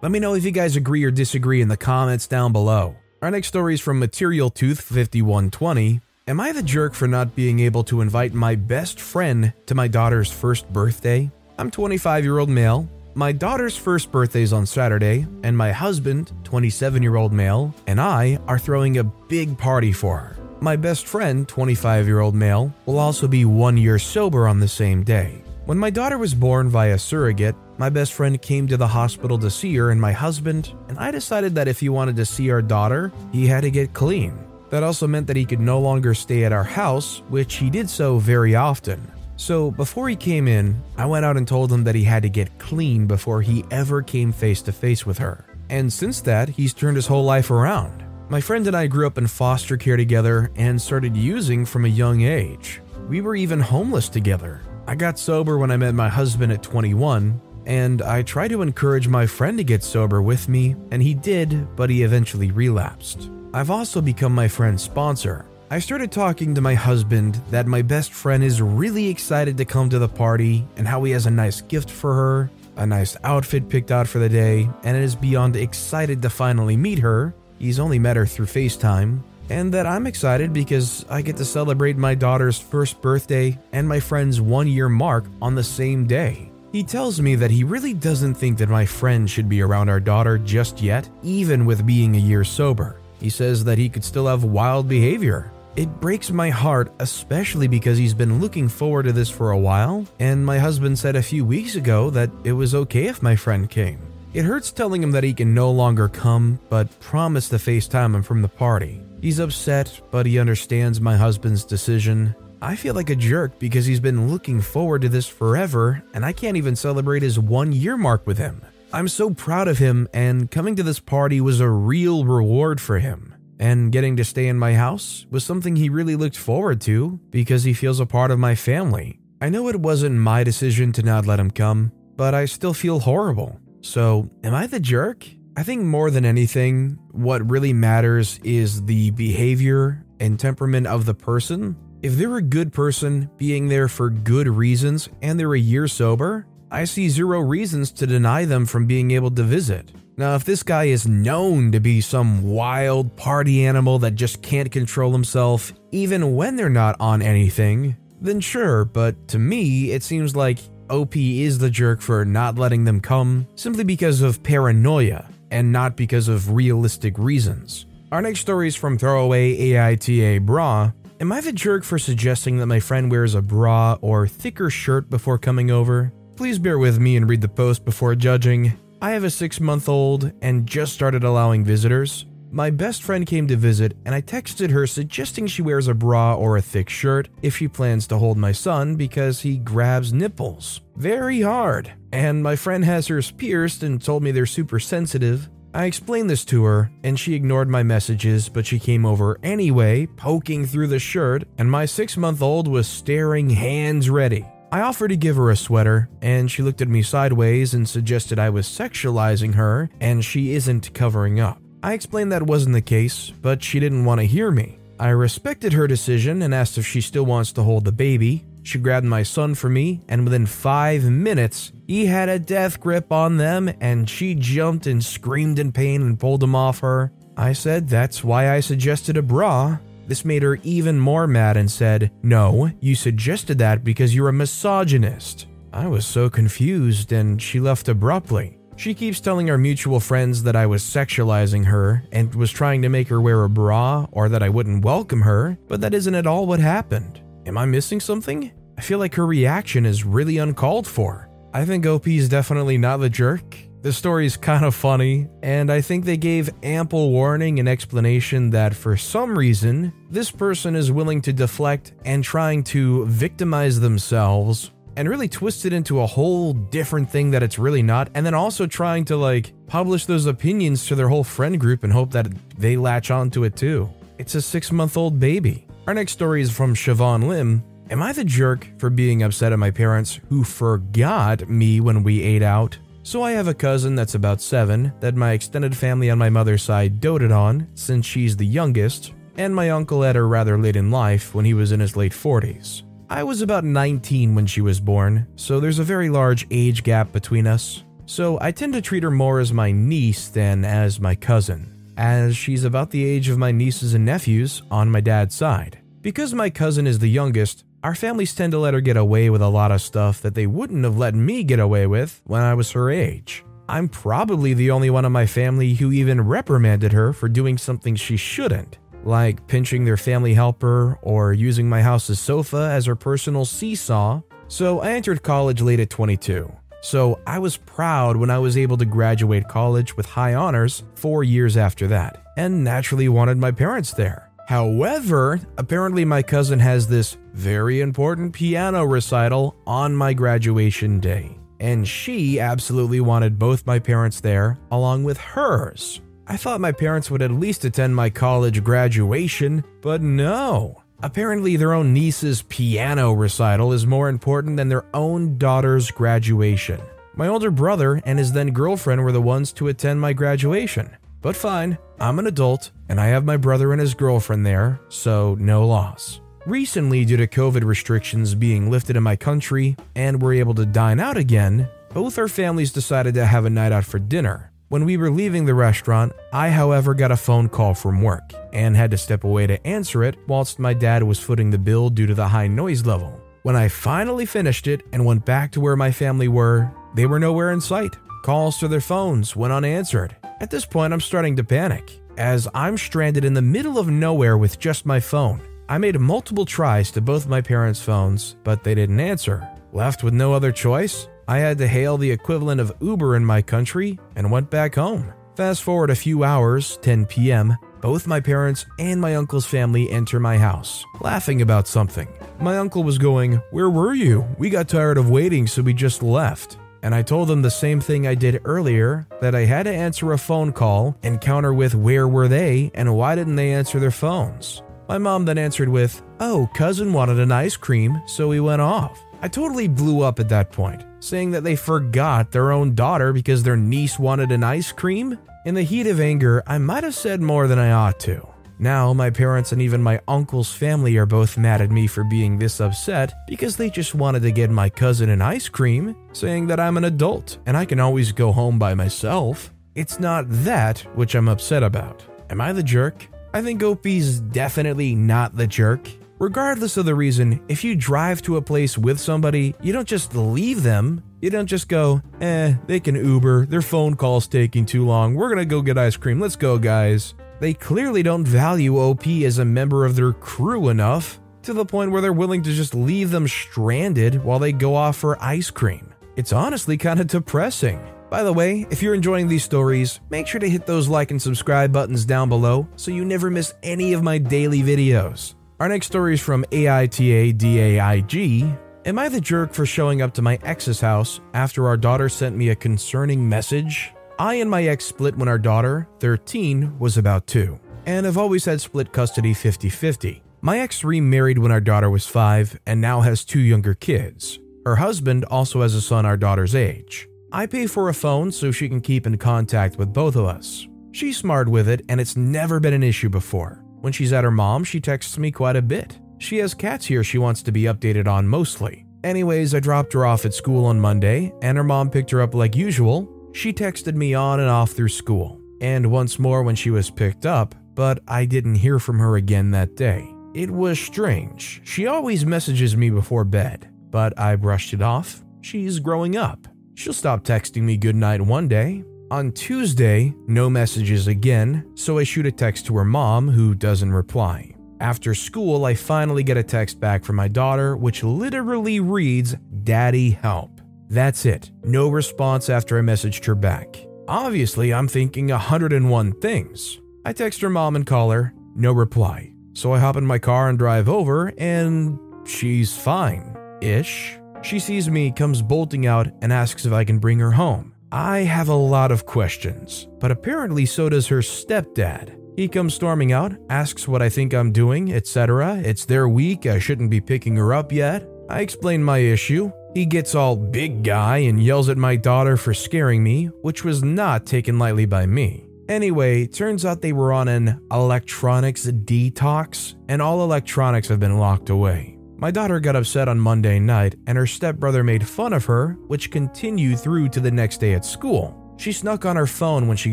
let 0.00 0.12
me 0.12 0.18
know 0.18 0.34
if 0.34 0.44
you 0.44 0.50
guys 0.50 0.76
agree 0.76 1.02
or 1.04 1.10
disagree 1.10 1.60
in 1.60 1.68
the 1.68 1.76
comments 1.76 2.26
down 2.26 2.52
below. 2.52 2.96
Our 3.20 3.30
next 3.30 3.48
story 3.48 3.74
is 3.74 3.80
from 3.80 3.98
Material 3.98 4.48
Tooth 4.48 4.80
5120. 4.80 6.00
Am 6.28 6.40
I 6.40 6.52
the 6.52 6.62
jerk 6.62 6.94
for 6.94 7.08
not 7.08 7.34
being 7.34 7.58
able 7.60 7.82
to 7.84 8.00
invite 8.00 8.32
my 8.32 8.54
best 8.54 9.00
friend 9.00 9.52
to 9.66 9.74
my 9.74 9.88
daughter's 9.88 10.30
first 10.30 10.72
birthday? 10.72 11.30
I'm 11.58 11.70
25 11.70 12.22
year 12.22 12.38
old 12.38 12.48
male. 12.48 12.88
My 13.14 13.32
daughter's 13.32 13.76
first 13.76 14.12
birthday 14.12 14.42
is 14.42 14.52
on 14.52 14.66
Saturday, 14.66 15.26
and 15.42 15.56
my 15.56 15.72
husband, 15.72 16.30
27 16.44 17.02
year 17.02 17.16
old 17.16 17.32
male, 17.32 17.74
and 17.88 18.00
I 18.00 18.38
are 18.46 18.58
throwing 18.58 18.98
a 18.98 19.04
big 19.04 19.58
party 19.58 19.90
for 19.90 20.18
her. 20.18 20.36
My 20.60 20.76
best 20.76 21.06
friend, 21.06 21.48
25 21.48 22.06
year 22.06 22.20
old 22.20 22.36
male, 22.36 22.72
will 22.86 23.00
also 23.00 23.26
be 23.26 23.44
one 23.44 23.76
year 23.76 23.98
sober 23.98 24.46
on 24.46 24.60
the 24.60 24.68
same 24.68 25.02
day. 25.02 25.42
When 25.64 25.78
my 25.78 25.90
daughter 25.90 26.18
was 26.18 26.34
born 26.34 26.68
via 26.68 26.98
surrogate, 26.98 27.56
my 27.78 27.88
best 27.88 28.12
friend 28.12 28.40
came 28.42 28.66
to 28.66 28.76
the 28.76 28.88
hospital 28.88 29.38
to 29.38 29.50
see 29.50 29.74
her 29.76 29.90
and 29.90 30.00
my 30.00 30.12
husband, 30.12 30.74
and 30.88 30.98
I 30.98 31.12
decided 31.12 31.54
that 31.54 31.68
if 31.68 31.78
he 31.78 31.88
wanted 31.88 32.16
to 32.16 32.26
see 32.26 32.50
our 32.50 32.60
daughter, 32.60 33.12
he 33.32 33.46
had 33.46 33.60
to 33.62 33.70
get 33.70 33.94
clean. 33.94 34.36
That 34.70 34.82
also 34.82 35.06
meant 35.06 35.28
that 35.28 35.36
he 35.36 35.46
could 35.46 35.60
no 35.60 35.78
longer 35.80 36.12
stay 36.12 36.44
at 36.44 36.52
our 36.52 36.64
house, 36.64 37.22
which 37.28 37.54
he 37.54 37.70
did 37.70 37.88
so 37.88 38.18
very 38.18 38.54
often. 38.54 39.00
So, 39.36 39.70
before 39.70 40.08
he 40.08 40.16
came 40.16 40.48
in, 40.48 40.82
I 40.96 41.06
went 41.06 41.24
out 41.24 41.36
and 41.36 41.46
told 41.46 41.72
him 41.72 41.84
that 41.84 41.94
he 41.94 42.02
had 42.02 42.24
to 42.24 42.28
get 42.28 42.58
clean 42.58 43.06
before 43.06 43.40
he 43.40 43.64
ever 43.70 44.02
came 44.02 44.32
face 44.32 44.60
to 44.62 44.72
face 44.72 45.06
with 45.06 45.18
her. 45.18 45.46
And 45.70 45.92
since 45.92 46.20
that, 46.22 46.48
he's 46.48 46.74
turned 46.74 46.96
his 46.96 47.06
whole 47.06 47.24
life 47.24 47.50
around. 47.50 48.04
My 48.28 48.40
friend 48.40 48.66
and 48.66 48.76
I 48.76 48.88
grew 48.88 49.06
up 49.06 49.16
in 49.16 49.28
foster 49.28 49.76
care 49.76 49.96
together 49.96 50.50
and 50.56 50.82
started 50.82 51.16
using 51.16 51.64
from 51.64 51.84
a 51.84 51.88
young 51.88 52.22
age. 52.22 52.80
We 53.08 53.20
were 53.20 53.36
even 53.36 53.60
homeless 53.60 54.08
together. 54.08 54.62
I 54.88 54.96
got 54.96 55.18
sober 55.18 55.56
when 55.56 55.70
I 55.70 55.76
met 55.76 55.94
my 55.94 56.08
husband 56.08 56.50
at 56.50 56.62
21, 56.62 57.40
and 57.68 58.00
I 58.00 58.22
tried 58.22 58.48
to 58.48 58.62
encourage 58.62 59.08
my 59.08 59.26
friend 59.26 59.58
to 59.58 59.64
get 59.64 59.84
sober 59.84 60.22
with 60.22 60.48
me, 60.48 60.74
and 60.90 61.02
he 61.02 61.12
did, 61.12 61.76
but 61.76 61.90
he 61.90 62.02
eventually 62.02 62.50
relapsed. 62.50 63.30
I've 63.52 63.70
also 63.70 64.00
become 64.00 64.34
my 64.34 64.48
friend's 64.48 64.82
sponsor. 64.82 65.44
I 65.70 65.78
started 65.78 66.10
talking 66.10 66.54
to 66.54 66.62
my 66.62 66.72
husband 66.72 67.34
that 67.50 67.66
my 67.66 67.82
best 67.82 68.14
friend 68.14 68.42
is 68.42 68.62
really 68.62 69.08
excited 69.08 69.58
to 69.58 69.66
come 69.66 69.90
to 69.90 69.98
the 69.98 70.08
party 70.08 70.66
and 70.78 70.88
how 70.88 71.04
he 71.04 71.12
has 71.12 71.26
a 71.26 71.30
nice 71.30 71.60
gift 71.60 71.90
for 71.90 72.14
her, 72.14 72.50
a 72.76 72.86
nice 72.86 73.18
outfit 73.22 73.68
picked 73.68 73.90
out 73.90 74.08
for 74.08 74.18
the 74.18 74.30
day, 74.30 74.66
and 74.82 74.96
is 74.96 75.14
beyond 75.14 75.54
excited 75.54 76.22
to 76.22 76.30
finally 76.30 76.76
meet 76.76 76.98
her. 77.00 77.34
He's 77.58 77.78
only 77.78 77.98
met 77.98 78.16
her 78.16 78.24
through 78.24 78.46
FaceTime, 78.46 79.20
and 79.50 79.74
that 79.74 79.84
I'm 79.84 80.06
excited 80.06 80.54
because 80.54 81.04
I 81.10 81.20
get 81.20 81.36
to 81.36 81.44
celebrate 81.44 81.98
my 81.98 82.14
daughter's 82.14 82.58
first 82.58 83.02
birthday 83.02 83.58
and 83.72 83.86
my 83.86 84.00
friend's 84.00 84.40
one 84.40 84.68
year 84.68 84.88
mark 84.88 85.26
on 85.42 85.54
the 85.54 85.64
same 85.64 86.06
day. 86.06 86.47
He 86.70 86.82
tells 86.82 87.20
me 87.20 87.34
that 87.36 87.50
he 87.50 87.64
really 87.64 87.94
doesn't 87.94 88.34
think 88.34 88.58
that 88.58 88.68
my 88.68 88.84
friend 88.84 89.28
should 89.28 89.48
be 89.48 89.62
around 89.62 89.88
our 89.88 90.00
daughter 90.00 90.36
just 90.36 90.82
yet, 90.82 91.08
even 91.22 91.64
with 91.64 91.86
being 91.86 92.14
a 92.14 92.20
year 92.20 92.44
sober. 92.44 93.00
He 93.20 93.30
says 93.30 93.64
that 93.64 93.78
he 93.78 93.88
could 93.88 94.04
still 94.04 94.26
have 94.26 94.44
wild 94.44 94.86
behavior. 94.86 95.50
It 95.76 96.00
breaks 96.00 96.30
my 96.30 96.50
heart, 96.50 96.92
especially 96.98 97.68
because 97.68 97.96
he's 97.96 98.12
been 98.12 98.40
looking 98.40 98.68
forward 98.68 99.04
to 99.04 99.12
this 99.12 99.30
for 99.30 99.52
a 99.52 99.58
while, 99.58 100.06
and 100.18 100.44
my 100.44 100.58
husband 100.58 100.98
said 100.98 101.16
a 101.16 101.22
few 101.22 101.44
weeks 101.44 101.74
ago 101.74 102.10
that 102.10 102.30
it 102.44 102.52
was 102.52 102.74
okay 102.74 103.06
if 103.06 103.22
my 103.22 103.34
friend 103.34 103.70
came. 103.70 104.00
It 104.34 104.44
hurts 104.44 104.70
telling 104.70 105.02
him 105.02 105.12
that 105.12 105.24
he 105.24 105.32
can 105.32 105.54
no 105.54 105.70
longer 105.70 106.08
come, 106.08 106.58
but 106.68 107.00
promised 107.00 107.50
to 107.50 107.56
FaceTime 107.56 108.14
him 108.14 108.22
from 108.22 108.42
the 108.42 108.48
party. 108.48 109.00
He's 109.22 109.38
upset, 109.38 110.00
but 110.10 110.26
he 110.26 110.38
understands 110.38 111.00
my 111.00 111.16
husband's 111.16 111.64
decision. 111.64 112.34
I 112.60 112.74
feel 112.74 112.94
like 112.94 113.10
a 113.10 113.16
jerk 113.16 113.58
because 113.60 113.86
he's 113.86 114.00
been 114.00 114.28
looking 114.30 114.60
forward 114.60 115.02
to 115.02 115.08
this 115.08 115.28
forever, 115.28 116.02
and 116.12 116.24
I 116.24 116.32
can't 116.32 116.56
even 116.56 116.74
celebrate 116.74 117.22
his 117.22 117.38
one 117.38 117.72
year 117.72 117.96
mark 117.96 118.26
with 118.26 118.38
him. 118.38 118.62
I'm 118.92 119.06
so 119.06 119.30
proud 119.30 119.68
of 119.68 119.78
him, 119.78 120.08
and 120.12 120.50
coming 120.50 120.74
to 120.76 120.82
this 120.82 120.98
party 120.98 121.40
was 121.40 121.60
a 121.60 121.68
real 121.68 122.24
reward 122.24 122.80
for 122.80 122.98
him. 122.98 123.34
And 123.60 123.92
getting 123.92 124.16
to 124.16 124.24
stay 124.24 124.48
in 124.48 124.58
my 124.58 124.74
house 124.74 125.26
was 125.30 125.44
something 125.44 125.76
he 125.76 125.88
really 125.88 126.16
looked 126.16 126.36
forward 126.36 126.80
to 126.82 127.20
because 127.30 127.64
he 127.64 127.72
feels 127.72 128.00
a 128.00 128.06
part 128.06 128.30
of 128.30 128.38
my 128.38 128.54
family. 128.54 129.20
I 129.40 129.50
know 129.50 129.68
it 129.68 129.80
wasn't 129.80 130.16
my 130.16 130.42
decision 130.42 130.92
to 130.92 131.02
not 131.02 131.26
let 131.26 131.40
him 131.40 131.50
come, 131.50 131.92
but 132.16 132.34
I 132.34 132.46
still 132.46 132.74
feel 132.74 133.00
horrible. 133.00 133.60
So, 133.82 134.30
am 134.42 134.54
I 134.54 134.66
the 134.66 134.80
jerk? 134.80 135.26
I 135.56 135.62
think 135.62 135.82
more 135.82 136.10
than 136.10 136.24
anything, 136.24 136.98
what 137.12 137.48
really 137.48 137.72
matters 137.72 138.40
is 138.42 138.84
the 138.84 139.10
behavior 139.12 140.04
and 140.18 140.38
temperament 140.38 140.86
of 140.86 141.04
the 141.04 141.14
person. 141.14 141.76
If 142.00 142.16
they're 142.16 142.36
a 142.36 142.42
good 142.42 142.72
person, 142.72 143.28
being 143.38 143.66
there 143.66 143.88
for 143.88 144.08
good 144.08 144.46
reasons, 144.46 145.08
and 145.20 145.38
they're 145.38 145.54
a 145.54 145.58
year 145.58 145.88
sober, 145.88 146.46
I 146.70 146.84
see 146.84 147.08
zero 147.08 147.40
reasons 147.40 147.90
to 147.92 148.06
deny 148.06 148.44
them 148.44 148.66
from 148.66 148.86
being 148.86 149.10
able 149.10 149.32
to 149.32 149.42
visit. 149.42 149.90
Now, 150.16 150.36
if 150.36 150.44
this 150.44 150.62
guy 150.62 150.84
is 150.84 151.08
known 151.08 151.72
to 151.72 151.80
be 151.80 152.00
some 152.00 152.44
wild 152.44 153.16
party 153.16 153.64
animal 153.64 153.98
that 154.00 154.12
just 154.12 154.42
can't 154.42 154.70
control 154.70 155.10
himself, 155.10 155.72
even 155.90 156.36
when 156.36 156.54
they're 156.54 156.68
not 156.68 156.94
on 157.00 157.20
anything, 157.20 157.96
then 158.20 158.38
sure, 158.38 158.84
but 158.84 159.26
to 159.28 159.40
me, 159.40 159.90
it 159.90 160.04
seems 160.04 160.36
like 160.36 160.58
OP 160.90 161.16
is 161.16 161.58
the 161.58 161.70
jerk 161.70 162.00
for 162.00 162.24
not 162.24 162.56
letting 162.56 162.84
them 162.84 163.00
come 163.00 163.44
simply 163.56 163.82
because 163.82 164.22
of 164.22 164.42
paranoia 164.44 165.28
and 165.50 165.72
not 165.72 165.96
because 165.96 166.28
of 166.28 166.52
realistic 166.52 167.18
reasons. 167.18 167.86
Our 168.12 168.22
next 168.22 168.40
story 168.40 168.68
is 168.68 168.76
from 168.76 168.98
Throwaway 168.98 169.56
AITA 169.56 170.46
Bra. 170.46 170.92
Am 171.20 171.32
I 171.32 171.40
the 171.40 171.52
jerk 171.52 171.82
for 171.82 171.98
suggesting 171.98 172.58
that 172.58 172.66
my 172.66 172.78
friend 172.78 173.10
wears 173.10 173.34
a 173.34 173.42
bra 173.42 173.98
or 174.00 174.28
thicker 174.28 174.70
shirt 174.70 175.10
before 175.10 175.36
coming 175.36 175.68
over? 175.68 176.12
Please 176.36 176.60
bear 176.60 176.78
with 176.78 177.00
me 177.00 177.16
and 177.16 177.28
read 177.28 177.40
the 177.40 177.48
post 177.48 177.84
before 177.84 178.14
judging. 178.14 178.72
I 179.02 179.10
have 179.10 179.24
a 179.24 179.30
six 179.30 179.58
month 179.58 179.88
old 179.88 180.30
and 180.42 180.64
just 180.64 180.92
started 180.92 181.24
allowing 181.24 181.64
visitors. 181.64 182.26
My 182.52 182.70
best 182.70 183.02
friend 183.02 183.26
came 183.26 183.48
to 183.48 183.56
visit, 183.56 183.96
and 184.06 184.14
I 184.14 184.22
texted 184.22 184.70
her 184.70 184.86
suggesting 184.86 185.48
she 185.48 185.60
wears 185.60 185.88
a 185.88 185.92
bra 185.92 186.36
or 186.36 186.56
a 186.56 186.62
thick 186.62 186.88
shirt 186.88 187.28
if 187.42 187.56
she 187.56 187.66
plans 187.66 188.06
to 188.06 188.18
hold 188.18 188.38
my 188.38 188.52
son 188.52 188.94
because 188.94 189.40
he 189.40 189.58
grabs 189.58 190.12
nipples 190.12 190.82
very 190.98 191.40
hard. 191.40 191.92
And 192.12 192.42
my 192.42 192.56
friend 192.56 192.84
has 192.84 193.06
hers 193.06 193.30
pierced 193.30 193.82
and 193.82 194.02
told 194.02 194.22
me 194.22 194.30
they're 194.30 194.46
super 194.46 194.80
sensitive. 194.80 195.48
I 195.74 195.84
explained 195.84 196.30
this 196.30 196.44
to 196.46 196.64
her, 196.64 196.90
and 197.04 197.18
she 197.18 197.34
ignored 197.34 197.68
my 197.68 197.82
messages, 197.82 198.48
but 198.48 198.66
she 198.66 198.78
came 198.78 199.04
over 199.04 199.38
anyway, 199.42 200.06
poking 200.06 200.66
through 200.66 200.88
the 200.88 200.98
shirt, 200.98 201.44
and 201.58 201.70
my 201.70 201.84
six 201.84 202.16
month 202.16 202.42
old 202.42 202.66
was 202.66 202.88
staring 202.88 203.50
hands 203.50 204.08
ready. 204.08 204.46
I 204.70 204.80
offered 204.80 205.08
to 205.08 205.16
give 205.16 205.36
her 205.36 205.50
a 205.50 205.56
sweater, 205.56 206.10
and 206.20 206.50
she 206.50 206.62
looked 206.62 206.82
at 206.82 206.88
me 206.88 207.02
sideways 207.02 207.72
and 207.72 207.88
suggested 207.88 208.38
I 208.38 208.50
was 208.50 208.66
sexualizing 208.66 209.54
her 209.54 209.88
and 210.00 210.22
she 210.22 210.52
isn't 210.52 210.92
covering 210.92 211.40
up. 211.40 211.58
I 211.82 211.94
explained 211.94 212.32
that 212.32 212.42
wasn't 212.42 212.74
the 212.74 212.82
case, 212.82 213.30
but 213.30 213.62
she 213.62 213.80
didn't 213.80 214.04
want 214.04 214.20
to 214.20 214.26
hear 214.26 214.50
me. 214.50 214.78
I 215.00 215.10
respected 215.10 215.72
her 215.72 215.86
decision 215.86 216.42
and 216.42 216.54
asked 216.54 216.76
if 216.76 216.86
she 216.86 217.00
still 217.00 217.24
wants 217.24 217.52
to 217.52 217.62
hold 217.62 217.84
the 217.84 217.92
baby. 217.92 218.44
She 218.68 218.78
grabbed 218.78 219.06
my 219.06 219.22
son 219.22 219.54
for 219.54 219.70
me, 219.70 220.02
and 220.10 220.24
within 220.24 220.44
five 220.44 221.02
minutes, 221.02 221.72
he 221.86 222.04
had 222.04 222.28
a 222.28 222.38
death 222.38 222.78
grip 222.78 223.10
on 223.10 223.38
them, 223.38 223.72
and 223.80 224.10
she 224.10 224.34
jumped 224.34 224.86
and 224.86 225.02
screamed 225.02 225.58
in 225.58 225.72
pain 225.72 226.02
and 226.02 226.20
pulled 226.20 226.42
him 226.42 226.54
off 226.54 226.80
her. 226.80 227.10
I 227.34 227.54
said 227.54 227.88
that's 227.88 228.22
why 228.22 228.52
I 228.54 228.60
suggested 228.60 229.16
a 229.16 229.22
bra, 229.22 229.78
this 230.06 230.22
made 230.22 230.42
her 230.42 230.58
even 230.64 231.00
more 231.00 231.26
mad 231.26 231.56
and 231.56 231.70
said, 231.70 232.10
No, 232.22 232.70
you 232.78 232.94
suggested 232.94 233.56
that 233.56 233.84
because 233.84 234.14
you're 234.14 234.28
a 234.28 234.34
misogynist. 234.34 235.46
I 235.72 235.86
was 235.86 236.04
so 236.04 236.28
confused 236.28 237.10
and 237.10 237.40
she 237.40 237.60
left 237.60 237.88
abruptly. 237.88 238.58
She 238.76 238.92
keeps 238.92 239.18
telling 239.18 239.48
our 239.48 239.56
mutual 239.56 239.98
friends 239.98 240.42
that 240.42 240.56
I 240.56 240.66
was 240.66 240.82
sexualizing 240.82 241.64
her 241.64 242.04
and 242.12 242.34
was 242.34 242.50
trying 242.50 242.82
to 242.82 242.90
make 242.90 243.08
her 243.08 243.20
wear 243.22 243.44
a 243.44 243.48
bra 243.48 244.06
or 244.12 244.28
that 244.28 244.42
I 244.42 244.50
wouldn't 244.50 244.84
welcome 244.84 245.22
her, 245.22 245.56
but 245.68 245.80
that 245.80 245.94
isn't 245.94 246.14
at 246.14 246.26
all 246.26 246.46
what 246.46 246.60
happened. 246.60 247.22
Am 247.48 247.56
I 247.56 247.64
missing 247.64 247.98
something? 247.98 248.52
I 248.76 248.82
feel 248.82 248.98
like 248.98 249.14
her 249.14 249.24
reaction 249.24 249.86
is 249.86 250.04
really 250.04 250.36
uncalled 250.36 250.86
for. 250.86 251.30
I 251.54 251.64
think 251.64 251.86
OP 251.86 252.06
is 252.06 252.28
definitely 252.28 252.76
not 252.76 252.98
the 252.98 253.08
jerk, 253.08 253.56
the 253.80 253.90
story 253.90 254.26
is 254.26 254.36
kind 254.36 254.66
of 254.66 254.74
funny, 254.74 255.28
and 255.42 255.72
I 255.72 255.80
think 255.80 256.04
they 256.04 256.18
gave 256.18 256.50
ample 256.62 257.10
warning 257.10 257.58
and 257.58 257.66
explanation 257.66 258.50
that 258.50 258.74
for 258.74 258.98
some 258.98 259.36
reason, 259.36 259.94
this 260.10 260.30
person 260.30 260.76
is 260.76 260.92
willing 260.92 261.22
to 261.22 261.32
deflect 261.32 261.94
and 262.04 262.22
trying 262.22 262.64
to 262.64 263.06
victimize 263.06 263.80
themselves 263.80 264.70
and 264.96 265.08
really 265.08 265.28
twist 265.28 265.64
it 265.64 265.72
into 265.72 266.02
a 266.02 266.06
whole 266.06 266.52
different 266.52 267.10
thing 267.10 267.30
that 267.30 267.42
it's 267.42 267.58
really 267.58 267.82
not, 267.82 268.10
and 268.14 268.26
then 268.26 268.34
also 268.34 268.66
trying 268.66 269.06
to 269.06 269.16
like 269.16 269.54
publish 269.66 270.04
those 270.04 270.26
opinions 270.26 270.86
to 270.86 270.94
their 270.94 271.08
whole 271.08 271.24
friend 271.24 271.58
group 271.58 271.82
and 271.82 271.94
hope 271.94 272.10
that 272.10 272.28
they 272.58 272.76
latch 272.76 273.10
onto 273.10 273.44
it 273.44 273.56
too. 273.56 273.88
It's 274.18 274.34
a 274.34 274.42
six 274.42 274.70
month 274.70 274.98
old 274.98 275.18
baby. 275.18 275.67
Our 275.88 275.94
next 275.94 276.12
story 276.12 276.42
is 276.42 276.54
from 276.54 276.74
Siobhan 276.74 277.28
Lim. 277.28 277.64
Am 277.88 278.02
I 278.02 278.12
the 278.12 278.22
jerk 278.22 278.68
for 278.76 278.90
being 278.90 279.22
upset 279.22 279.54
at 279.54 279.58
my 279.58 279.70
parents 279.70 280.20
who 280.28 280.44
forgot 280.44 281.48
me 281.48 281.80
when 281.80 282.02
we 282.02 282.22
ate 282.22 282.42
out? 282.42 282.78
So 283.04 283.22
I 283.22 283.30
have 283.30 283.48
a 283.48 283.54
cousin 283.54 283.94
that's 283.94 284.14
about 284.14 284.42
seven 284.42 284.92
that 285.00 285.14
my 285.14 285.32
extended 285.32 285.74
family 285.74 286.10
on 286.10 286.18
my 286.18 286.28
mother's 286.28 286.62
side 286.62 287.00
doted 287.00 287.32
on 287.32 287.68
since 287.72 288.04
she's 288.04 288.36
the 288.36 288.44
youngest, 288.44 289.14
and 289.38 289.54
my 289.54 289.70
uncle 289.70 290.02
had 290.02 290.14
her 290.14 290.28
rather 290.28 290.58
late 290.58 290.76
in 290.76 290.90
life 290.90 291.34
when 291.34 291.46
he 291.46 291.54
was 291.54 291.72
in 291.72 291.80
his 291.80 291.96
late 291.96 292.12
40s. 292.12 292.82
I 293.08 293.24
was 293.24 293.40
about 293.40 293.64
19 293.64 294.34
when 294.34 294.44
she 294.44 294.60
was 294.60 294.80
born, 294.80 295.26
so 295.36 295.58
there's 295.58 295.78
a 295.78 295.84
very 295.84 296.10
large 296.10 296.46
age 296.50 296.82
gap 296.82 297.12
between 297.12 297.46
us. 297.46 297.82
So 298.04 298.36
I 298.42 298.52
tend 298.52 298.74
to 298.74 298.82
treat 298.82 299.04
her 299.04 299.10
more 299.10 299.40
as 299.40 299.54
my 299.54 299.72
niece 299.72 300.28
than 300.28 300.66
as 300.66 301.00
my 301.00 301.14
cousin, 301.14 301.77
as 301.98 302.36
she's 302.36 302.64
about 302.64 302.90
the 302.90 303.04
age 303.04 303.28
of 303.28 303.36
my 303.36 303.50
nieces 303.50 303.92
and 303.92 304.04
nephews 304.04 304.62
on 304.70 304.90
my 304.90 305.00
dad's 305.00 305.34
side. 305.34 305.80
Because 306.00 306.32
my 306.32 306.48
cousin 306.48 306.86
is 306.86 307.00
the 307.00 307.10
youngest, 307.10 307.64
our 307.82 307.94
families 307.94 308.34
tend 308.34 308.52
to 308.52 308.58
let 308.58 308.72
her 308.72 308.80
get 308.80 308.96
away 308.96 309.28
with 309.28 309.42
a 309.42 309.48
lot 309.48 309.72
of 309.72 309.82
stuff 309.82 310.22
that 310.22 310.34
they 310.34 310.46
wouldn't 310.46 310.84
have 310.84 310.96
let 310.96 311.14
me 311.14 311.42
get 311.42 311.58
away 311.58 311.86
with 311.88 312.22
when 312.24 312.40
I 312.40 312.54
was 312.54 312.70
her 312.70 312.88
age. 312.88 313.44
I'm 313.68 313.88
probably 313.88 314.54
the 314.54 314.70
only 314.70 314.90
one 314.90 315.04
in 315.04 315.12
my 315.12 315.26
family 315.26 315.74
who 315.74 315.92
even 315.92 316.20
reprimanded 316.20 316.92
her 316.92 317.12
for 317.12 317.28
doing 317.28 317.58
something 317.58 317.96
she 317.96 318.16
shouldn't, 318.16 318.78
like 319.04 319.46
pinching 319.48 319.84
their 319.84 319.96
family 319.96 320.34
helper 320.34 320.98
or 321.02 321.32
using 321.32 321.68
my 321.68 321.82
house's 321.82 322.20
sofa 322.20 322.70
as 322.72 322.86
her 322.86 322.96
personal 322.96 323.44
seesaw. 323.44 324.22
So 324.46 324.80
I 324.80 324.92
entered 324.92 325.22
college 325.22 325.60
late 325.60 325.80
at 325.80 325.90
22. 325.90 326.50
So 326.80 327.20
I 327.26 327.38
was 327.38 327.56
proud 327.56 328.16
when 328.16 328.30
I 328.30 328.38
was 328.38 328.56
able 328.56 328.76
to 328.78 328.84
graduate 328.84 329.48
college 329.48 329.96
with 329.96 330.06
high 330.06 330.34
honors 330.34 330.84
four 330.94 331.24
years 331.24 331.56
after 331.56 331.86
that, 331.88 332.22
and 332.36 332.62
naturally 332.62 333.08
wanted 333.08 333.38
my 333.38 333.50
parents 333.50 333.92
there. 333.92 334.30
However, 334.46 335.40
apparently 335.58 336.04
my 336.04 336.22
cousin 336.22 336.58
has 336.60 336.88
this 336.88 337.16
very 337.34 337.80
important 337.80 338.32
piano 338.32 338.84
recital 338.84 339.56
on 339.66 339.94
my 339.94 340.14
graduation 340.14 341.00
day, 341.00 341.36
and 341.60 341.86
she 341.86 342.40
absolutely 342.40 343.00
wanted 343.00 343.38
both 343.38 343.66
my 343.66 343.78
parents 343.78 344.20
there 344.20 344.58
along 344.70 345.04
with 345.04 345.18
hers. 345.18 346.00
I 346.26 346.36
thought 346.36 346.60
my 346.60 346.72
parents 346.72 347.10
would 347.10 347.22
at 347.22 347.30
least 347.30 347.64
attend 347.64 347.96
my 347.96 348.10
college 348.10 348.62
graduation, 348.62 349.64
but 349.82 350.00
no. 350.00 350.82
Apparently, 351.00 351.56
their 351.56 351.74
own 351.74 351.92
niece's 351.92 352.42
piano 352.42 353.12
recital 353.12 353.72
is 353.72 353.86
more 353.86 354.08
important 354.08 354.56
than 354.56 354.68
their 354.68 354.84
own 354.92 355.38
daughter's 355.38 355.92
graduation. 355.92 356.80
My 357.14 357.28
older 357.28 357.52
brother 357.52 358.02
and 358.04 358.18
his 358.18 358.32
then 358.32 358.50
girlfriend 358.50 359.04
were 359.04 359.12
the 359.12 359.22
ones 359.22 359.52
to 359.54 359.68
attend 359.68 360.00
my 360.00 360.12
graduation. 360.12 360.90
But 361.22 361.36
fine, 361.36 361.78
I'm 362.00 362.18
an 362.18 362.26
adult, 362.26 362.72
and 362.88 363.00
I 363.00 363.06
have 363.06 363.24
my 363.24 363.36
brother 363.36 363.72
and 363.72 363.80
his 363.80 363.94
girlfriend 363.94 364.44
there, 364.44 364.80
so 364.88 365.36
no 365.38 365.66
loss. 365.66 366.20
Recently, 366.46 367.04
due 367.04 367.16
to 367.16 367.28
COVID 367.28 367.62
restrictions 367.62 368.34
being 368.34 368.68
lifted 368.68 368.96
in 368.96 369.02
my 369.02 369.16
country 369.16 369.76
and 369.94 370.20
we're 370.20 370.34
able 370.34 370.54
to 370.54 370.66
dine 370.66 370.98
out 370.98 371.16
again, 371.16 371.68
both 371.94 372.18
our 372.18 372.28
families 372.28 372.72
decided 372.72 373.14
to 373.14 373.26
have 373.26 373.44
a 373.44 373.50
night 373.50 373.70
out 373.70 373.84
for 373.84 373.98
dinner. 374.00 374.50
When 374.68 374.84
we 374.84 374.98
were 374.98 375.10
leaving 375.10 375.46
the 375.46 375.54
restaurant, 375.54 376.12
I, 376.30 376.50
however, 376.50 376.92
got 376.92 377.10
a 377.10 377.16
phone 377.16 377.48
call 377.48 377.72
from 377.72 378.02
work 378.02 378.32
and 378.52 378.76
had 378.76 378.90
to 378.90 378.98
step 378.98 379.24
away 379.24 379.46
to 379.46 379.66
answer 379.66 380.04
it 380.04 380.16
whilst 380.28 380.58
my 380.58 380.74
dad 380.74 381.02
was 381.02 381.18
footing 381.18 381.50
the 381.50 381.58
bill 381.58 381.88
due 381.88 382.06
to 382.06 382.14
the 382.14 382.28
high 382.28 382.48
noise 382.48 382.84
level. 382.84 383.18
When 383.44 383.56
I 383.56 383.68
finally 383.68 384.26
finished 384.26 384.66
it 384.66 384.82
and 384.92 385.06
went 385.06 385.24
back 385.24 385.52
to 385.52 385.60
where 385.60 385.76
my 385.76 385.90
family 385.90 386.28
were, 386.28 386.70
they 386.94 387.06
were 387.06 387.18
nowhere 387.18 387.52
in 387.52 387.62
sight. 387.62 387.96
Calls 388.22 388.58
to 388.58 388.68
their 388.68 388.82
phones 388.82 389.34
went 389.34 389.54
unanswered, 389.54 390.14
at 390.40 390.50
this 390.50 390.64
point, 390.64 390.92
I'm 390.92 391.00
starting 391.00 391.34
to 391.36 391.44
panic, 391.44 391.98
as 392.16 392.46
I'm 392.54 392.78
stranded 392.78 393.24
in 393.24 393.34
the 393.34 393.42
middle 393.42 393.78
of 393.78 393.88
nowhere 393.88 394.38
with 394.38 394.58
just 394.58 394.86
my 394.86 395.00
phone. 395.00 395.40
I 395.68 395.78
made 395.78 395.98
multiple 395.98 396.44
tries 396.44 396.90
to 396.92 397.00
both 397.00 397.26
my 397.26 397.40
parents' 397.40 397.82
phones, 397.82 398.36
but 398.44 398.62
they 398.62 398.74
didn't 398.74 399.00
answer. 399.00 399.48
Left 399.72 400.04
with 400.04 400.14
no 400.14 400.32
other 400.32 400.52
choice, 400.52 401.08
I 401.28 401.38
had 401.38 401.58
to 401.58 401.68
hail 401.68 401.98
the 401.98 402.10
equivalent 402.10 402.60
of 402.60 402.72
Uber 402.80 403.14
in 403.14 403.24
my 403.24 403.42
country 403.42 403.98
and 404.16 404.32
went 404.32 404.50
back 404.50 404.74
home. 404.74 405.12
Fast 405.36 405.62
forward 405.62 405.90
a 405.90 405.94
few 405.94 406.24
hours, 406.24 406.78
10 406.82 407.06
p.m., 407.06 407.56
both 407.80 408.08
my 408.08 408.18
parents 408.18 408.66
and 408.80 409.00
my 409.00 409.14
uncle's 409.14 409.46
family 409.46 409.88
enter 409.88 410.18
my 410.18 410.36
house, 410.36 410.84
laughing 411.00 411.42
about 411.42 411.68
something. 411.68 412.08
My 412.40 412.58
uncle 412.58 412.82
was 412.82 412.98
going, 412.98 413.34
Where 413.52 413.70
were 413.70 413.94
you? 413.94 414.26
We 414.36 414.50
got 414.50 414.68
tired 414.68 414.98
of 414.98 415.10
waiting, 415.10 415.46
so 415.46 415.62
we 415.62 415.74
just 415.74 416.02
left 416.02 416.56
and 416.82 416.94
I 416.94 417.02
told 417.02 417.28
them 417.28 417.42
the 417.42 417.50
same 417.50 417.80
thing 417.80 418.06
I 418.06 418.14
did 418.14 418.42
earlier 418.44 419.06
that 419.20 419.34
I 419.34 419.44
had 419.44 419.64
to 419.64 419.74
answer 419.74 420.12
a 420.12 420.18
phone 420.18 420.52
call 420.52 420.96
and 421.02 421.20
counter 421.20 421.52
with 421.52 421.74
where 421.74 422.06
were 422.06 422.28
they 422.28 422.70
and 422.74 422.94
why 422.94 423.14
didn't 423.14 423.36
they 423.36 423.52
answer 423.52 423.80
their 423.80 423.90
phones. 423.90 424.62
My 424.88 424.98
mom 424.98 425.24
then 425.24 425.38
answered 425.38 425.68
with, 425.68 426.02
Oh, 426.20 426.48
cousin 426.54 426.92
wanted 426.92 427.18
an 427.18 427.32
ice 427.32 427.56
cream, 427.56 428.00
so 428.06 428.28
we 428.28 428.40
went 428.40 428.62
off. 428.62 428.98
I 429.20 429.28
totally 429.28 429.66
blew 429.66 430.02
up 430.02 430.20
at 430.20 430.28
that 430.28 430.52
point, 430.52 430.84
saying 431.00 431.32
that 431.32 431.42
they 431.42 431.56
forgot 431.56 432.30
their 432.30 432.52
own 432.52 432.74
daughter 432.74 433.12
because 433.12 433.42
their 433.42 433.56
niece 433.56 433.98
wanted 433.98 434.30
an 434.30 434.44
ice 434.44 434.70
cream. 434.70 435.18
In 435.44 435.54
the 435.54 435.62
heat 435.62 435.86
of 435.86 435.98
anger, 435.98 436.42
I 436.46 436.58
might 436.58 436.84
have 436.84 436.94
said 436.94 437.20
more 437.20 437.48
than 437.48 437.58
I 437.58 437.72
ought 437.72 437.98
to. 438.00 438.26
Now, 438.60 438.92
my 438.92 439.10
parents 439.10 439.52
and 439.52 439.62
even 439.62 439.82
my 439.82 440.00
uncle's 440.08 440.52
family 440.52 440.96
are 440.96 441.06
both 441.06 441.38
mad 441.38 441.60
at 441.60 441.70
me 441.70 441.86
for 441.86 442.02
being 442.02 442.38
this 442.38 442.60
upset 442.60 443.14
because 443.28 443.56
they 443.56 443.70
just 443.70 443.94
wanted 443.94 444.22
to 444.22 444.32
get 444.32 444.50
my 444.50 444.68
cousin 444.68 445.10
an 445.10 445.22
ice 445.22 445.48
cream, 445.48 445.96
saying 446.12 446.48
that 446.48 446.58
I'm 446.58 446.76
an 446.76 446.84
adult 446.84 447.38
and 447.46 447.56
I 447.56 447.64
can 447.64 447.78
always 447.78 448.10
go 448.10 448.32
home 448.32 448.58
by 448.58 448.74
myself. 448.74 449.52
It's 449.74 450.00
not 450.00 450.26
that 450.28 450.80
which 450.96 451.14
I'm 451.14 451.28
upset 451.28 451.62
about. 451.62 452.04
Am 452.30 452.40
I 452.40 452.52
the 452.52 452.62
jerk? 452.62 453.06
I 453.32 453.42
think 453.42 453.62
OP's 453.62 454.18
definitely 454.18 454.94
not 454.94 455.36
the 455.36 455.46
jerk. 455.46 455.88
Regardless 456.18 456.76
of 456.76 456.84
the 456.84 456.96
reason, 456.96 457.40
if 457.46 457.62
you 457.62 457.76
drive 457.76 458.22
to 458.22 458.38
a 458.38 458.42
place 458.42 458.76
with 458.76 458.98
somebody, 458.98 459.54
you 459.62 459.72
don't 459.72 459.86
just 459.86 460.16
leave 460.16 460.64
them. 460.64 461.00
You 461.20 461.30
don't 461.30 461.46
just 461.46 461.68
go, 461.68 462.02
eh, 462.20 462.54
they 462.66 462.80
can 462.80 462.96
Uber, 462.96 463.46
their 463.46 463.62
phone 463.62 463.94
call's 463.94 464.26
taking 464.26 464.66
too 464.66 464.84
long, 464.84 465.14
we're 465.14 465.28
gonna 465.28 465.44
go 465.44 465.62
get 465.62 465.78
ice 465.78 465.96
cream, 465.96 466.18
let's 466.18 466.34
go, 466.34 466.58
guys. 466.58 467.14
They 467.38 467.54
clearly 467.54 468.02
don't 468.02 468.26
value 468.26 468.78
OP 468.78 469.06
as 469.24 469.38
a 469.38 469.44
member 469.44 469.84
of 469.84 469.94
their 469.94 470.12
crew 470.12 470.70
enough 470.70 471.20
to 471.42 471.52
the 471.52 471.64
point 471.64 471.92
where 471.92 472.00
they're 472.00 472.12
willing 472.12 472.42
to 472.42 472.52
just 472.52 472.74
leave 472.74 473.12
them 473.12 473.28
stranded 473.28 474.24
while 474.24 474.40
they 474.40 474.52
go 474.52 474.74
off 474.74 474.96
for 474.96 475.22
ice 475.22 475.50
cream. 475.50 475.94
It's 476.16 476.32
honestly 476.32 476.76
kind 476.76 476.98
of 476.98 477.06
depressing. 477.06 477.80
By 478.10 478.24
the 478.24 478.32
way, 478.32 478.66
if 478.70 478.82
you're 478.82 478.94
enjoying 478.94 479.28
these 479.28 479.44
stories, 479.44 480.00
make 480.10 480.26
sure 480.26 480.40
to 480.40 480.50
hit 480.50 480.66
those 480.66 480.88
like 480.88 481.12
and 481.12 481.22
subscribe 481.22 481.72
buttons 481.72 482.04
down 482.04 482.28
below 482.28 482.66
so 482.74 482.90
you 482.90 483.04
never 483.04 483.30
miss 483.30 483.54
any 483.62 483.92
of 483.92 484.02
my 484.02 484.18
daily 484.18 484.62
videos. 484.62 485.34
Our 485.60 485.68
next 485.68 485.88
story 485.88 486.14
is 486.14 486.20
from 486.20 486.44
AITA 486.52 487.36
DAIG. 487.36 488.56
Am 488.84 488.96
I 488.96 489.08
the 489.08 489.20
jerk 489.20 489.52
for 489.52 489.66
showing 489.66 490.02
up 490.02 490.14
to 490.14 490.22
my 490.22 490.38
ex's 490.44 490.80
house 490.80 491.20
after 491.34 491.66
our 491.66 491.76
daughter 491.76 492.08
sent 492.08 492.36
me 492.36 492.50
a 492.50 492.54
concerning 492.54 493.28
message? 493.28 493.92
I 494.20 494.34
and 494.34 494.48
my 494.48 494.62
ex 494.62 494.84
split 494.84 495.16
when 495.16 495.26
our 495.26 495.38
daughter, 495.38 495.88
13, 495.98 496.78
was 496.78 496.96
about 496.96 497.26
2, 497.26 497.58
and 497.86 498.06
have 498.06 498.16
always 498.16 498.44
had 498.44 498.60
split 498.60 498.92
custody 498.92 499.34
50 499.34 499.68
50. 499.68 500.22
My 500.42 500.60
ex 500.60 500.84
remarried 500.84 501.38
when 501.38 501.50
our 501.50 501.60
daughter 501.60 501.90
was 501.90 502.06
5 502.06 502.60
and 502.64 502.80
now 502.80 503.00
has 503.00 503.24
two 503.24 503.40
younger 503.40 503.74
kids. 503.74 504.38
Her 504.64 504.76
husband 504.76 505.24
also 505.24 505.62
has 505.62 505.74
a 505.74 505.80
son 505.80 506.06
our 506.06 506.16
daughter's 506.16 506.54
age. 506.54 507.08
I 507.32 507.46
pay 507.46 507.66
for 507.66 507.88
a 507.88 507.94
phone 507.94 508.30
so 508.30 508.52
she 508.52 508.68
can 508.68 508.80
keep 508.80 509.08
in 509.08 509.18
contact 509.18 509.76
with 509.76 509.92
both 509.92 510.14
of 510.14 510.24
us. 510.24 510.68
She's 510.92 511.16
smart 511.16 511.48
with 511.48 511.68
it 511.68 511.84
and 511.88 512.00
it's 512.00 512.16
never 512.16 512.60
been 512.60 512.74
an 512.74 512.84
issue 512.84 513.08
before. 513.08 513.57
When 513.80 513.92
she's 513.92 514.12
at 514.12 514.24
her 514.24 514.30
mom, 514.30 514.64
she 514.64 514.80
texts 514.80 515.18
me 515.18 515.30
quite 515.30 515.56
a 515.56 515.62
bit. 515.62 515.98
She 516.18 516.38
has 516.38 516.54
cats 516.54 516.86
here 516.86 517.04
she 517.04 517.18
wants 517.18 517.42
to 517.42 517.52
be 517.52 517.62
updated 517.62 518.08
on 518.08 518.26
mostly. 518.26 518.84
Anyways, 519.04 519.54
I 519.54 519.60
dropped 519.60 519.92
her 519.92 520.04
off 520.04 520.24
at 520.24 520.34
school 520.34 520.66
on 520.66 520.80
Monday, 520.80 521.32
and 521.42 521.56
her 521.56 521.64
mom 521.64 521.88
picked 521.88 522.10
her 522.10 522.20
up 522.20 522.34
like 522.34 522.56
usual. 522.56 523.08
She 523.32 523.52
texted 523.52 523.94
me 523.94 524.14
on 524.14 524.40
and 524.40 524.48
off 524.48 524.72
through 524.72 524.88
school, 524.88 525.40
and 525.60 525.90
once 525.90 526.18
more 526.18 526.42
when 526.42 526.56
she 526.56 526.70
was 526.70 526.90
picked 526.90 527.24
up, 527.24 527.54
but 527.74 528.00
I 528.08 528.24
didn't 528.24 528.56
hear 528.56 528.80
from 528.80 528.98
her 528.98 529.16
again 529.16 529.52
that 529.52 529.76
day. 529.76 530.12
It 530.34 530.50
was 530.50 530.80
strange. 530.80 531.60
She 531.64 531.86
always 531.86 532.26
messages 532.26 532.76
me 532.76 532.90
before 532.90 533.24
bed, 533.24 533.68
but 533.90 534.18
I 534.18 534.34
brushed 534.34 534.72
it 534.74 534.82
off. 534.82 535.22
She's 535.40 535.78
growing 535.78 536.16
up. 536.16 536.48
She'll 536.74 536.92
stop 536.92 537.22
texting 537.24 537.62
me 537.62 537.76
goodnight 537.76 538.20
one 538.20 538.48
day, 538.48 538.84
on 539.10 539.32
Tuesday, 539.32 540.14
no 540.26 540.50
messages 540.50 541.06
again, 541.06 541.70
so 541.74 541.98
I 541.98 542.04
shoot 542.04 542.26
a 542.26 542.32
text 542.32 542.66
to 542.66 542.76
her 542.76 542.84
mom, 542.84 543.28
who 543.28 543.54
doesn't 543.54 543.92
reply. 543.92 544.54
After 544.80 545.14
school, 545.14 545.64
I 545.64 545.74
finally 545.74 546.22
get 546.22 546.36
a 546.36 546.42
text 546.42 546.78
back 546.78 547.04
from 547.04 547.16
my 547.16 547.28
daughter, 547.28 547.76
which 547.76 548.04
literally 548.04 548.80
reads, 548.80 549.34
Daddy, 549.64 550.10
help. 550.10 550.60
That's 550.88 551.26
it. 551.26 551.50
No 551.64 551.88
response 551.88 552.48
after 552.48 552.78
I 552.78 552.82
messaged 552.82 553.24
her 553.24 553.34
back. 553.34 553.76
Obviously, 554.06 554.72
I'm 554.72 554.88
thinking 554.88 555.28
101 555.28 556.12
things. 556.20 556.80
I 557.04 557.12
text 557.12 557.40
her 557.40 557.50
mom 557.50 557.76
and 557.76 557.86
call 557.86 558.10
her, 558.10 558.32
no 558.54 558.72
reply. 558.72 559.32
So 559.52 559.72
I 559.72 559.78
hop 559.80 559.96
in 559.96 560.06
my 560.06 560.18
car 560.18 560.48
and 560.48 560.58
drive 560.58 560.88
over, 560.88 561.32
and 561.36 561.98
she's 562.26 562.76
fine 562.76 563.36
ish. 563.60 564.18
She 564.42 564.60
sees 564.60 564.88
me, 564.88 565.10
comes 565.10 565.42
bolting 565.42 565.86
out, 565.86 566.06
and 566.22 566.32
asks 566.32 566.64
if 566.64 566.72
I 566.72 566.84
can 566.84 566.98
bring 566.98 567.18
her 567.18 567.32
home. 567.32 567.74
I 567.90 568.18
have 568.18 568.48
a 568.48 568.54
lot 568.54 568.92
of 568.92 569.06
questions, 569.06 569.88
but 569.98 570.10
apparently 570.10 570.66
so 570.66 570.90
does 570.90 571.06
her 571.06 571.20
stepdad. 571.20 572.18
He 572.36 572.46
comes 572.46 572.74
storming 572.74 573.12
out, 573.12 573.32
asks 573.48 573.88
what 573.88 574.02
I 574.02 574.10
think 574.10 574.34
I'm 574.34 574.52
doing, 574.52 574.92
etc. 574.92 575.56
It's 575.56 575.86
their 575.86 576.08
week, 576.08 576.44
I 576.46 576.58
shouldn't 576.58 576.90
be 576.90 577.00
picking 577.00 577.36
her 577.36 577.54
up 577.54 577.72
yet. 577.72 578.06
I 578.28 578.40
explain 578.40 578.84
my 578.84 578.98
issue. 578.98 579.50
He 579.74 579.86
gets 579.86 580.14
all 580.14 580.36
big 580.36 580.84
guy 580.84 581.18
and 581.18 581.42
yells 581.42 581.68
at 581.68 581.78
my 581.78 581.96
daughter 581.96 582.36
for 582.36 582.52
scaring 582.52 583.02
me, 583.02 583.26
which 583.40 583.64
was 583.64 583.82
not 583.82 584.26
taken 584.26 584.58
lightly 584.58 584.86
by 584.86 585.06
me. 585.06 585.46
Anyway, 585.68 586.26
turns 586.26 586.64
out 586.64 586.80
they 586.80 586.92
were 586.92 587.12
on 587.12 587.28
an 587.28 587.60
electronics 587.70 588.66
detox, 588.66 589.74
and 589.88 590.00
all 590.00 590.22
electronics 590.22 590.88
have 590.88 591.00
been 591.00 591.18
locked 591.18 591.50
away. 591.50 591.97
My 592.20 592.32
daughter 592.32 592.58
got 592.58 592.74
upset 592.74 593.06
on 593.06 593.20
Monday 593.20 593.60
night, 593.60 593.94
and 594.08 594.18
her 594.18 594.26
stepbrother 594.26 594.82
made 594.82 595.06
fun 595.06 595.32
of 595.32 595.44
her, 595.44 595.78
which 595.86 596.10
continued 596.10 596.80
through 596.80 597.10
to 597.10 597.20
the 597.20 597.30
next 597.30 597.58
day 597.58 597.74
at 597.74 597.84
school. 597.84 598.34
She 598.56 598.72
snuck 598.72 599.06
on 599.06 599.14
her 599.14 599.28
phone 599.28 599.68
when 599.68 599.76
she 599.76 599.92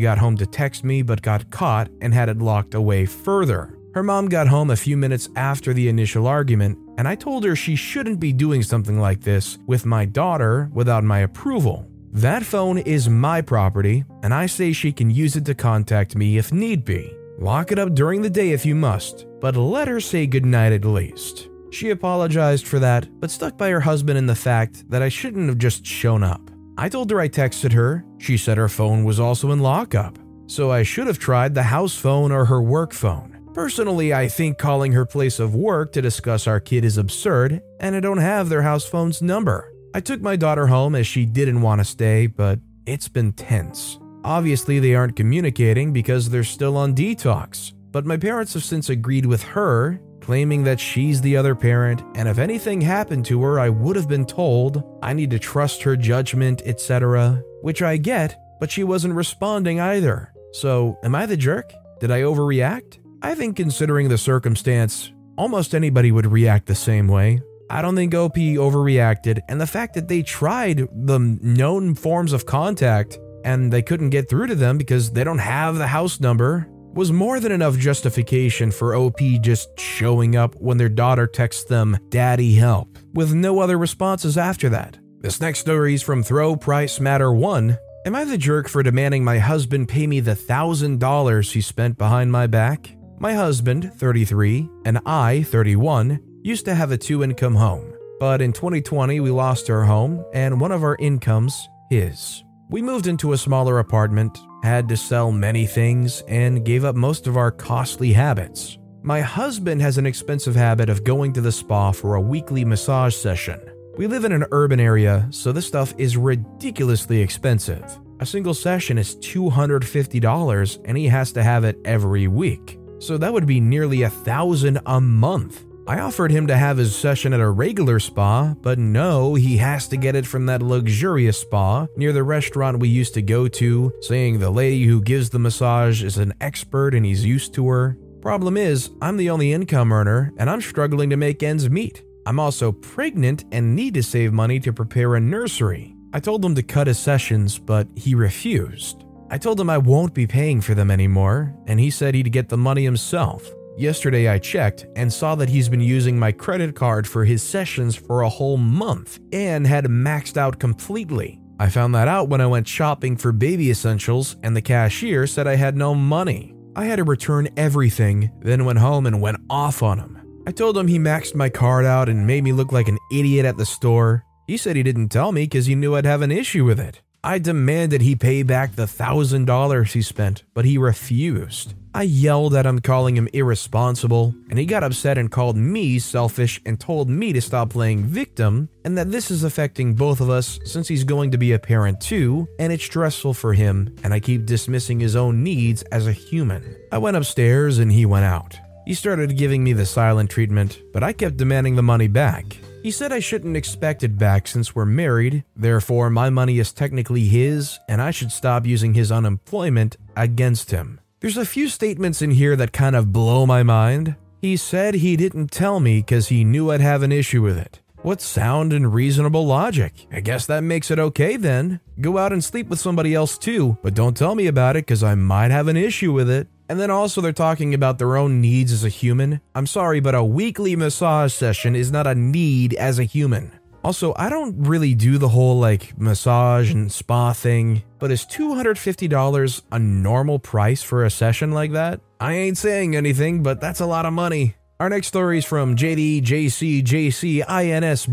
got 0.00 0.18
home 0.18 0.36
to 0.38 0.46
text 0.46 0.82
me, 0.82 1.02
but 1.02 1.22
got 1.22 1.48
caught 1.52 1.88
and 2.00 2.12
had 2.12 2.28
it 2.28 2.38
locked 2.38 2.74
away 2.74 3.06
further. 3.06 3.78
Her 3.94 4.02
mom 4.02 4.28
got 4.28 4.48
home 4.48 4.70
a 4.70 4.76
few 4.76 4.96
minutes 4.96 5.28
after 5.36 5.72
the 5.72 5.88
initial 5.88 6.26
argument, 6.26 6.76
and 6.98 7.06
I 7.06 7.14
told 7.14 7.44
her 7.44 7.54
she 7.54 7.76
shouldn't 7.76 8.18
be 8.18 8.32
doing 8.32 8.64
something 8.64 8.98
like 8.98 9.20
this 9.20 9.58
with 9.68 9.86
my 9.86 10.04
daughter 10.04 10.68
without 10.74 11.04
my 11.04 11.20
approval. 11.20 11.88
That 12.12 12.42
phone 12.42 12.78
is 12.78 13.08
my 13.08 13.40
property, 13.40 14.04
and 14.24 14.34
I 14.34 14.46
say 14.46 14.72
she 14.72 14.90
can 14.90 15.12
use 15.12 15.36
it 15.36 15.44
to 15.44 15.54
contact 15.54 16.16
me 16.16 16.38
if 16.38 16.52
need 16.52 16.84
be. 16.84 17.16
Lock 17.38 17.70
it 17.70 17.78
up 17.78 17.94
during 17.94 18.20
the 18.20 18.30
day 18.30 18.50
if 18.50 18.66
you 18.66 18.74
must, 18.74 19.26
but 19.40 19.54
let 19.54 19.86
her 19.86 20.00
say 20.00 20.26
goodnight 20.26 20.72
at 20.72 20.84
least. 20.84 21.50
She 21.76 21.90
apologized 21.90 22.66
for 22.66 22.78
that, 22.78 23.06
but 23.20 23.30
stuck 23.30 23.58
by 23.58 23.68
her 23.68 23.80
husband 23.80 24.16
in 24.16 24.24
the 24.24 24.34
fact 24.34 24.88
that 24.88 25.02
I 25.02 25.10
shouldn't 25.10 25.50
have 25.50 25.58
just 25.58 25.84
shown 25.84 26.22
up. 26.22 26.40
I 26.78 26.88
told 26.88 27.10
her 27.10 27.20
I 27.20 27.28
texted 27.28 27.70
her. 27.74 28.02
She 28.16 28.38
said 28.38 28.56
her 28.56 28.70
phone 28.70 29.04
was 29.04 29.20
also 29.20 29.50
in 29.50 29.60
lockup, 29.60 30.18
so 30.46 30.70
I 30.70 30.82
should 30.84 31.06
have 31.06 31.18
tried 31.18 31.54
the 31.54 31.64
house 31.64 31.94
phone 31.94 32.32
or 32.32 32.46
her 32.46 32.62
work 32.62 32.94
phone. 32.94 33.46
Personally, 33.52 34.14
I 34.14 34.26
think 34.26 34.56
calling 34.56 34.92
her 34.92 35.04
place 35.04 35.38
of 35.38 35.54
work 35.54 35.92
to 35.92 36.00
discuss 36.00 36.46
our 36.46 36.60
kid 36.60 36.82
is 36.82 36.96
absurd, 36.96 37.60
and 37.78 37.94
I 37.94 38.00
don't 38.00 38.16
have 38.16 38.48
their 38.48 38.62
house 38.62 38.86
phone's 38.86 39.20
number. 39.20 39.70
I 39.92 40.00
took 40.00 40.22
my 40.22 40.36
daughter 40.36 40.68
home 40.68 40.94
as 40.94 41.06
she 41.06 41.26
didn't 41.26 41.60
want 41.60 41.82
to 41.82 41.84
stay, 41.84 42.26
but 42.26 42.58
it's 42.86 43.08
been 43.08 43.34
tense. 43.34 43.98
Obviously, 44.24 44.78
they 44.78 44.94
aren't 44.94 45.14
communicating 45.14 45.92
because 45.92 46.30
they're 46.30 46.42
still 46.42 46.78
on 46.78 46.94
detox, 46.94 47.74
but 47.92 48.06
my 48.06 48.16
parents 48.16 48.54
have 48.54 48.64
since 48.64 48.88
agreed 48.88 49.26
with 49.26 49.42
her 49.42 50.00
claiming 50.26 50.64
that 50.64 50.80
she's 50.80 51.20
the 51.20 51.36
other 51.36 51.54
parent, 51.54 52.02
and 52.16 52.28
if 52.28 52.38
anything 52.38 52.80
happened 52.80 53.24
to 53.24 53.40
her, 53.44 53.60
I 53.60 53.68
would 53.68 53.94
have 53.94 54.08
been 54.08 54.26
told 54.26 54.82
I 55.00 55.12
need 55.12 55.30
to 55.30 55.38
trust 55.38 55.84
her 55.84 55.96
judgment, 55.96 56.62
etc. 56.64 57.44
Which 57.62 57.80
I 57.80 57.96
get, 57.96 58.36
but 58.58 58.68
she 58.68 58.82
wasn't 58.82 59.14
responding 59.14 59.78
either. 59.78 60.32
So, 60.50 60.98
am 61.04 61.14
I 61.14 61.26
the 61.26 61.36
jerk? 61.36 61.72
Did 62.00 62.10
I 62.10 62.22
overreact? 62.22 62.98
I 63.22 63.36
think, 63.36 63.54
considering 63.54 64.08
the 64.08 64.18
circumstance, 64.18 65.12
almost 65.38 65.76
anybody 65.76 66.10
would 66.10 66.26
react 66.26 66.66
the 66.66 66.74
same 66.74 67.06
way. 67.06 67.40
I 67.70 67.80
don't 67.80 67.94
think 67.94 68.12
OP 68.12 68.34
overreacted, 68.34 69.42
and 69.48 69.60
the 69.60 69.66
fact 69.66 69.94
that 69.94 70.08
they 70.08 70.22
tried 70.22 70.88
the 70.92 71.20
known 71.40 71.94
forms 71.94 72.32
of 72.32 72.46
contact 72.46 73.16
and 73.44 73.72
they 73.72 73.82
couldn't 73.82 74.10
get 74.10 74.28
through 74.28 74.48
to 74.48 74.56
them 74.56 74.76
because 74.76 75.12
they 75.12 75.22
don't 75.22 75.38
have 75.38 75.76
the 75.76 75.86
house 75.86 76.18
number 76.18 76.68
was 76.96 77.12
more 77.12 77.38
than 77.38 77.52
enough 77.52 77.76
justification 77.76 78.70
for 78.70 78.96
OP 78.96 79.20
just 79.42 79.78
showing 79.78 80.34
up 80.34 80.54
when 80.56 80.78
their 80.78 80.88
daughter 80.88 81.26
texts 81.26 81.64
them, 81.64 81.96
Daddy 82.08 82.54
help, 82.54 82.98
with 83.12 83.34
no 83.34 83.60
other 83.60 83.76
responses 83.76 84.38
after 84.38 84.70
that. 84.70 84.98
This 85.20 85.40
next 85.40 85.58
story 85.58 85.92
is 85.92 86.02
from 86.02 86.22
Throw 86.22 86.56
Price 86.56 86.98
Matter 86.98 87.30
1. 87.30 87.76
Am 88.06 88.16
I 88.16 88.24
the 88.24 88.38
jerk 88.38 88.66
for 88.66 88.82
demanding 88.82 89.22
my 89.22 89.38
husband 89.38 89.88
pay 89.88 90.06
me 90.06 90.20
the 90.20 90.34
thousand 90.34 90.98
dollars 90.98 91.52
he 91.52 91.60
spent 91.60 91.98
behind 91.98 92.32
my 92.32 92.46
back? 92.46 92.96
My 93.18 93.34
husband, 93.34 93.92
33, 93.96 94.68
and 94.86 94.98
I, 95.04 95.42
31, 95.42 96.18
used 96.42 96.64
to 96.64 96.74
have 96.74 96.92
a 96.92 96.98
two 96.98 97.22
income 97.22 97.56
home. 97.56 97.92
But 98.18 98.40
in 98.40 98.54
2020, 98.54 99.20
we 99.20 99.30
lost 99.30 99.68
our 99.68 99.84
home 99.84 100.24
and 100.32 100.58
one 100.60 100.72
of 100.72 100.82
our 100.82 100.96
incomes, 100.98 101.68
his. 101.90 102.42
We 102.70 102.80
moved 102.80 103.06
into 103.06 103.32
a 103.32 103.38
smaller 103.38 103.80
apartment, 103.80 104.38
had 104.66 104.88
to 104.90 104.96
sell 104.96 105.32
many 105.32 105.66
things, 105.66 106.22
and 106.28 106.64
gave 106.64 106.84
up 106.84 106.96
most 106.96 107.26
of 107.26 107.36
our 107.36 107.50
costly 107.50 108.12
habits. 108.12 108.78
My 109.02 109.20
husband 109.20 109.80
has 109.82 109.98
an 109.98 110.06
expensive 110.06 110.56
habit 110.56 110.88
of 110.88 111.04
going 111.04 111.32
to 111.34 111.40
the 111.40 111.52
spa 111.52 111.92
for 111.92 112.16
a 112.16 112.20
weekly 112.20 112.64
massage 112.64 113.14
session. 113.14 113.60
We 113.96 114.08
live 114.08 114.24
in 114.24 114.32
an 114.32 114.46
urban 114.50 114.80
area, 114.80 115.28
so 115.30 115.52
this 115.52 115.66
stuff 115.66 115.94
is 115.96 116.16
ridiculously 116.16 117.20
expensive. 117.20 117.98
A 118.18 118.26
single 118.26 118.54
session 118.54 118.98
is 118.98 119.16
$250 119.16 120.80
and 120.84 120.98
he 120.98 121.06
has 121.06 121.32
to 121.32 121.42
have 121.42 121.64
it 121.64 121.78
every 121.84 122.28
week. 122.28 122.78
So 122.98 123.18
that 123.18 123.32
would 123.32 123.46
be 123.46 123.60
nearly 123.60 124.02
a 124.02 124.10
thousand 124.10 124.80
a 124.86 125.00
month. 125.00 125.65
I 125.88 126.00
offered 126.00 126.32
him 126.32 126.48
to 126.48 126.56
have 126.56 126.78
his 126.78 126.96
session 126.96 127.32
at 127.32 127.38
a 127.38 127.48
regular 127.48 128.00
spa, 128.00 128.54
but 128.60 128.76
no, 128.76 129.34
he 129.34 129.58
has 129.58 129.86
to 129.88 129.96
get 129.96 130.16
it 130.16 130.26
from 130.26 130.46
that 130.46 130.60
luxurious 130.60 131.38
spa 131.38 131.86
near 131.96 132.12
the 132.12 132.24
restaurant 132.24 132.80
we 132.80 132.88
used 132.88 133.14
to 133.14 133.22
go 133.22 133.46
to, 133.46 133.92
saying 134.00 134.40
the 134.40 134.50
lady 134.50 134.84
who 134.84 135.00
gives 135.00 135.30
the 135.30 135.38
massage 135.38 136.02
is 136.02 136.18
an 136.18 136.34
expert 136.40 136.92
and 136.92 137.06
he's 137.06 137.24
used 137.24 137.54
to 137.54 137.68
her. 137.68 137.96
Problem 138.20 138.56
is, 138.56 138.90
I'm 139.00 139.16
the 139.16 139.30
only 139.30 139.52
income 139.52 139.92
earner 139.92 140.32
and 140.38 140.50
I'm 140.50 140.60
struggling 140.60 141.10
to 141.10 141.16
make 141.16 141.44
ends 141.44 141.70
meet. 141.70 142.02
I'm 142.26 142.40
also 142.40 142.72
pregnant 142.72 143.44
and 143.52 143.76
need 143.76 143.94
to 143.94 144.02
save 144.02 144.32
money 144.32 144.58
to 144.60 144.72
prepare 144.72 145.14
a 145.14 145.20
nursery. 145.20 145.94
I 146.12 146.18
told 146.18 146.44
him 146.44 146.56
to 146.56 146.64
cut 146.64 146.88
his 146.88 146.98
sessions, 146.98 147.60
but 147.60 147.86
he 147.94 148.16
refused. 148.16 149.04
I 149.30 149.38
told 149.38 149.60
him 149.60 149.70
I 149.70 149.78
won't 149.78 150.14
be 150.14 150.26
paying 150.26 150.60
for 150.60 150.74
them 150.74 150.90
anymore, 150.90 151.54
and 151.66 151.78
he 151.78 151.90
said 151.90 152.14
he'd 152.14 152.32
get 152.32 152.48
the 152.48 152.56
money 152.56 152.82
himself. 152.82 153.48
Yesterday 153.76 154.28
I 154.28 154.38
checked 154.38 154.86
and 154.96 155.12
saw 155.12 155.34
that 155.34 155.50
he's 155.50 155.68
been 155.68 155.82
using 155.82 156.18
my 156.18 156.32
credit 156.32 156.74
card 156.74 157.06
for 157.06 157.26
his 157.26 157.42
sessions 157.42 157.94
for 157.94 158.22
a 158.22 158.28
whole 158.28 158.56
month 158.56 159.20
and 159.32 159.66
had 159.66 159.84
maxed 159.84 160.38
out 160.38 160.58
completely. 160.58 161.38
I 161.60 161.68
found 161.68 161.94
that 161.94 162.08
out 162.08 162.30
when 162.30 162.40
I 162.40 162.46
went 162.46 162.66
shopping 162.66 163.18
for 163.18 163.32
baby 163.32 163.70
essentials 163.70 164.36
and 164.42 164.56
the 164.56 164.62
cashier 164.62 165.26
said 165.26 165.46
I 165.46 165.56
had 165.56 165.76
no 165.76 165.94
money. 165.94 166.54
I 166.74 166.86
had 166.86 166.96
to 166.96 167.04
return 167.04 167.50
everything, 167.58 168.30
then 168.40 168.64
went 168.64 168.78
home 168.78 169.04
and 169.04 169.20
went 169.20 169.38
off 169.50 169.82
on 169.82 169.98
him. 169.98 170.42
I 170.46 170.52
told 170.52 170.78
him 170.78 170.86
he 170.86 170.98
maxed 170.98 171.34
my 171.34 171.50
card 171.50 171.84
out 171.84 172.08
and 172.08 172.26
made 172.26 172.44
me 172.44 172.52
look 172.52 172.72
like 172.72 172.88
an 172.88 172.98
idiot 173.12 173.44
at 173.44 173.58
the 173.58 173.66
store. 173.66 174.24
He 174.46 174.56
said 174.56 174.76
he 174.76 174.82
didn't 174.84 175.10
tell 175.10 175.32
me 175.32 175.42
because 175.42 175.66
he 175.66 175.74
knew 175.74 175.96
I'd 175.96 176.06
have 176.06 176.22
an 176.22 176.32
issue 176.32 176.64
with 176.64 176.80
it. 176.80 177.02
I 177.26 177.40
demanded 177.40 178.02
he 178.02 178.14
pay 178.14 178.44
back 178.44 178.76
the 178.76 178.86
thousand 178.86 179.46
dollars 179.46 179.92
he 179.92 180.00
spent, 180.00 180.44
but 180.54 180.64
he 180.64 180.78
refused. 180.78 181.74
I 181.92 182.02
yelled 182.02 182.54
at 182.54 182.66
him, 182.66 182.78
calling 182.78 183.16
him 183.16 183.28
irresponsible, 183.32 184.32
and 184.48 184.60
he 184.60 184.64
got 184.64 184.84
upset 184.84 185.18
and 185.18 185.28
called 185.28 185.56
me 185.56 185.98
selfish 185.98 186.60
and 186.64 186.78
told 186.78 187.10
me 187.10 187.32
to 187.32 187.40
stop 187.40 187.70
playing 187.70 188.04
victim 188.04 188.68
and 188.84 188.96
that 188.96 189.10
this 189.10 189.32
is 189.32 189.42
affecting 189.42 189.94
both 189.94 190.20
of 190.20 190.30
us 190.30 190.60
since 190.64 190.86
he's 190.86 191.02
going 191.02 191.32
to 191.32 191.36
be 191.36 191.50
a 191.50 191.58
parent 191.58 192.00
too, 192.00 192.46
and 192.60 192.72
it's 192.72 192.84
stressful 192.84 193.34
for 193.34 193.54
him, 193.54 193.96
and 194.04 194.14
I 194.14 194.20
keep 194.20 194.46
dismissing 194.46 195.00
his 195.00 195.16
own 195.16 195.42
needs 195.42 195.82
as 195.90 196.06
a 196.06 196.12
human. 196.12 196.76
I 196.92 196.98
went 196.98 197.16
upstairs 197.16 197.78
and 197.80 197.90
he 197.90 198.06
went 198.06 198.24
out. 198.24 198.56
He 198.86 198.94
started 198.94 199.36
giving 199.36 199.64
me 199.64 199.72
the 199.72 199.84
silent 199.84 200.30
treatment, 200.30 200.80
but 200.92 201.02
I 201.02 201.12
kept 201.12 201.38
demanding 201.38 201.74
the 201.74 201.82
money 201.82 202.06
back. 202.06 202.56
He 202.86 202.92
said 202.92 203.12
I 203.12 203.18
shouldn't 203.18 203.56
expect 203.56 204.04
it 204.04 204.16
back 204.16 204.46
since 204.46 204.72
we're 204.72 204.84
married, 204.84 205.42
therefore, 205.56 206.08
my 206.08 206.30
money 206.30 206.60
is 206.60 206.72
technically 206.72 207.24
his, 207.24 207.80
and 207.88 208.00
I 208.00 208.12
should 208.12 208.30
stop 208.30 208.64
using 208.64 208.94
his 208.94 209.10
unemployment 209.10 209.96
against 210.16 210.70
him. 210.70 211.00
There's 211.18 211.36
a 211.36 211.44
few 211.44 211.68
statements 211.68 212.22
in 212.22 212.30
here 212.30 212.54
that 212.54 212.72
kind 212.72 212.94
of 212.94 213.12
blow 213.12 213.44
my 213.44 213.64
mind. 213.64 214.14
He 214.40 214.56
said 214.56 214.94
he 214.94 215.16
didn't 215.16 215.50
tell 215.50 215.80
me 215.80 215.98
because 215.98 216.28
he 216.28 216.44
knew 216.44 216.70
I'd 216.70 216.80
have 216.80 217.02
an 217.02 217.10
issue 217.10 217.42
with 217.42 217.58
it. 217.58 217.80
What 218.02 218.20
sound 218.20 218.72
and 218.72 218.94
reasonable 218.94 219.44
logic? 219.44 220.06
I 220.12 220.20
guess 220.20 220.46
that 220.46 220.62
makes 220.62 220.92
it 220.92 221.00
okay 221.00 221.36
then. 221.36 221.80
Go 222.00 222.18
out 222.18 222.32
and 222.32 222.44
sleep 222.44 222.68
with 222.68 222.78
somebody 222.78 223.16
else 223.16 223.36
too, 223.36 223.76
but 223.82 223.94
don't 223.94 224.16
tell 224.16 224.36
me 224.36 224.46
about 224.46 224.76
it 224.76 224.86
because 224.86 225.02
I 225.02 225.16
might 225.16 225.50
have 225.50 225.66
an 225.66 225.76
issue 225.76 226.12
with 226.12 226.30
it. 226.30 226.46
And 226.68 226.80
then 226.80 226.90
also, 226.90 227.20
they're 227.20 227.32
talking 227.32 227.74
about 227.74 227.98
their 227.98 228.16
own 228.16 228.40
needs 228.40 228.72
as 228.72 228.84
a 228.84 228.88
human. 228.88 229.40
I'm 229.54 229.66
sorry, 229.66 230.00
but 230.00 230.14
a 230.14 230.24
weekly 230.24 230.74
massage 230.76 231.32
session 231.32 231.76
is 231.76 231.92
not 231.92 232.06
a 232.06 232.14
need 232.14 232.74
as 232.74 232.98
a 232.98 233.04
human. 233.04 233.52
Also, 233.84 234.12
I 234.16 234.28
don't 234.28 234.66
really 234.66 234.96
do 234.96 235.16
the 235.16 235.28
whole 235.28 235.60
like 235.60 235.96
massage 235.96 236.72
and 236.72 236.90
spa 236.90 237.32
thing, 237.32 237.84
but 238.00 238.10
is 238.10 238.26
$250 238.26 239.62
a 239.70 239.78
normal 239.78 240.40
price 240.40 240.82
for 240.82 241.04
a 241.04 241.10
session 241.10 241.52
like 241.52 241.70
that? 241.70 242.00
I 242.18 242.34
ain't 242.34 242.58
saying 242.58 242.96
anything, 242.96 243.44
but 243.44 243.60
that's 243.60 243.78
a 243.78 243.86
lot 243.86 244.04
of 244.04 244.12
money. 244.12 244.56
Our 244.80 244.88
next 244.88 245.06
story 245.06 245.38
is 245.38 245.44
from 245.44 245.76
JD 245.76 246.22
JC 246.22 246.82
JC 246.82 247.44
INS. 247.48 248.08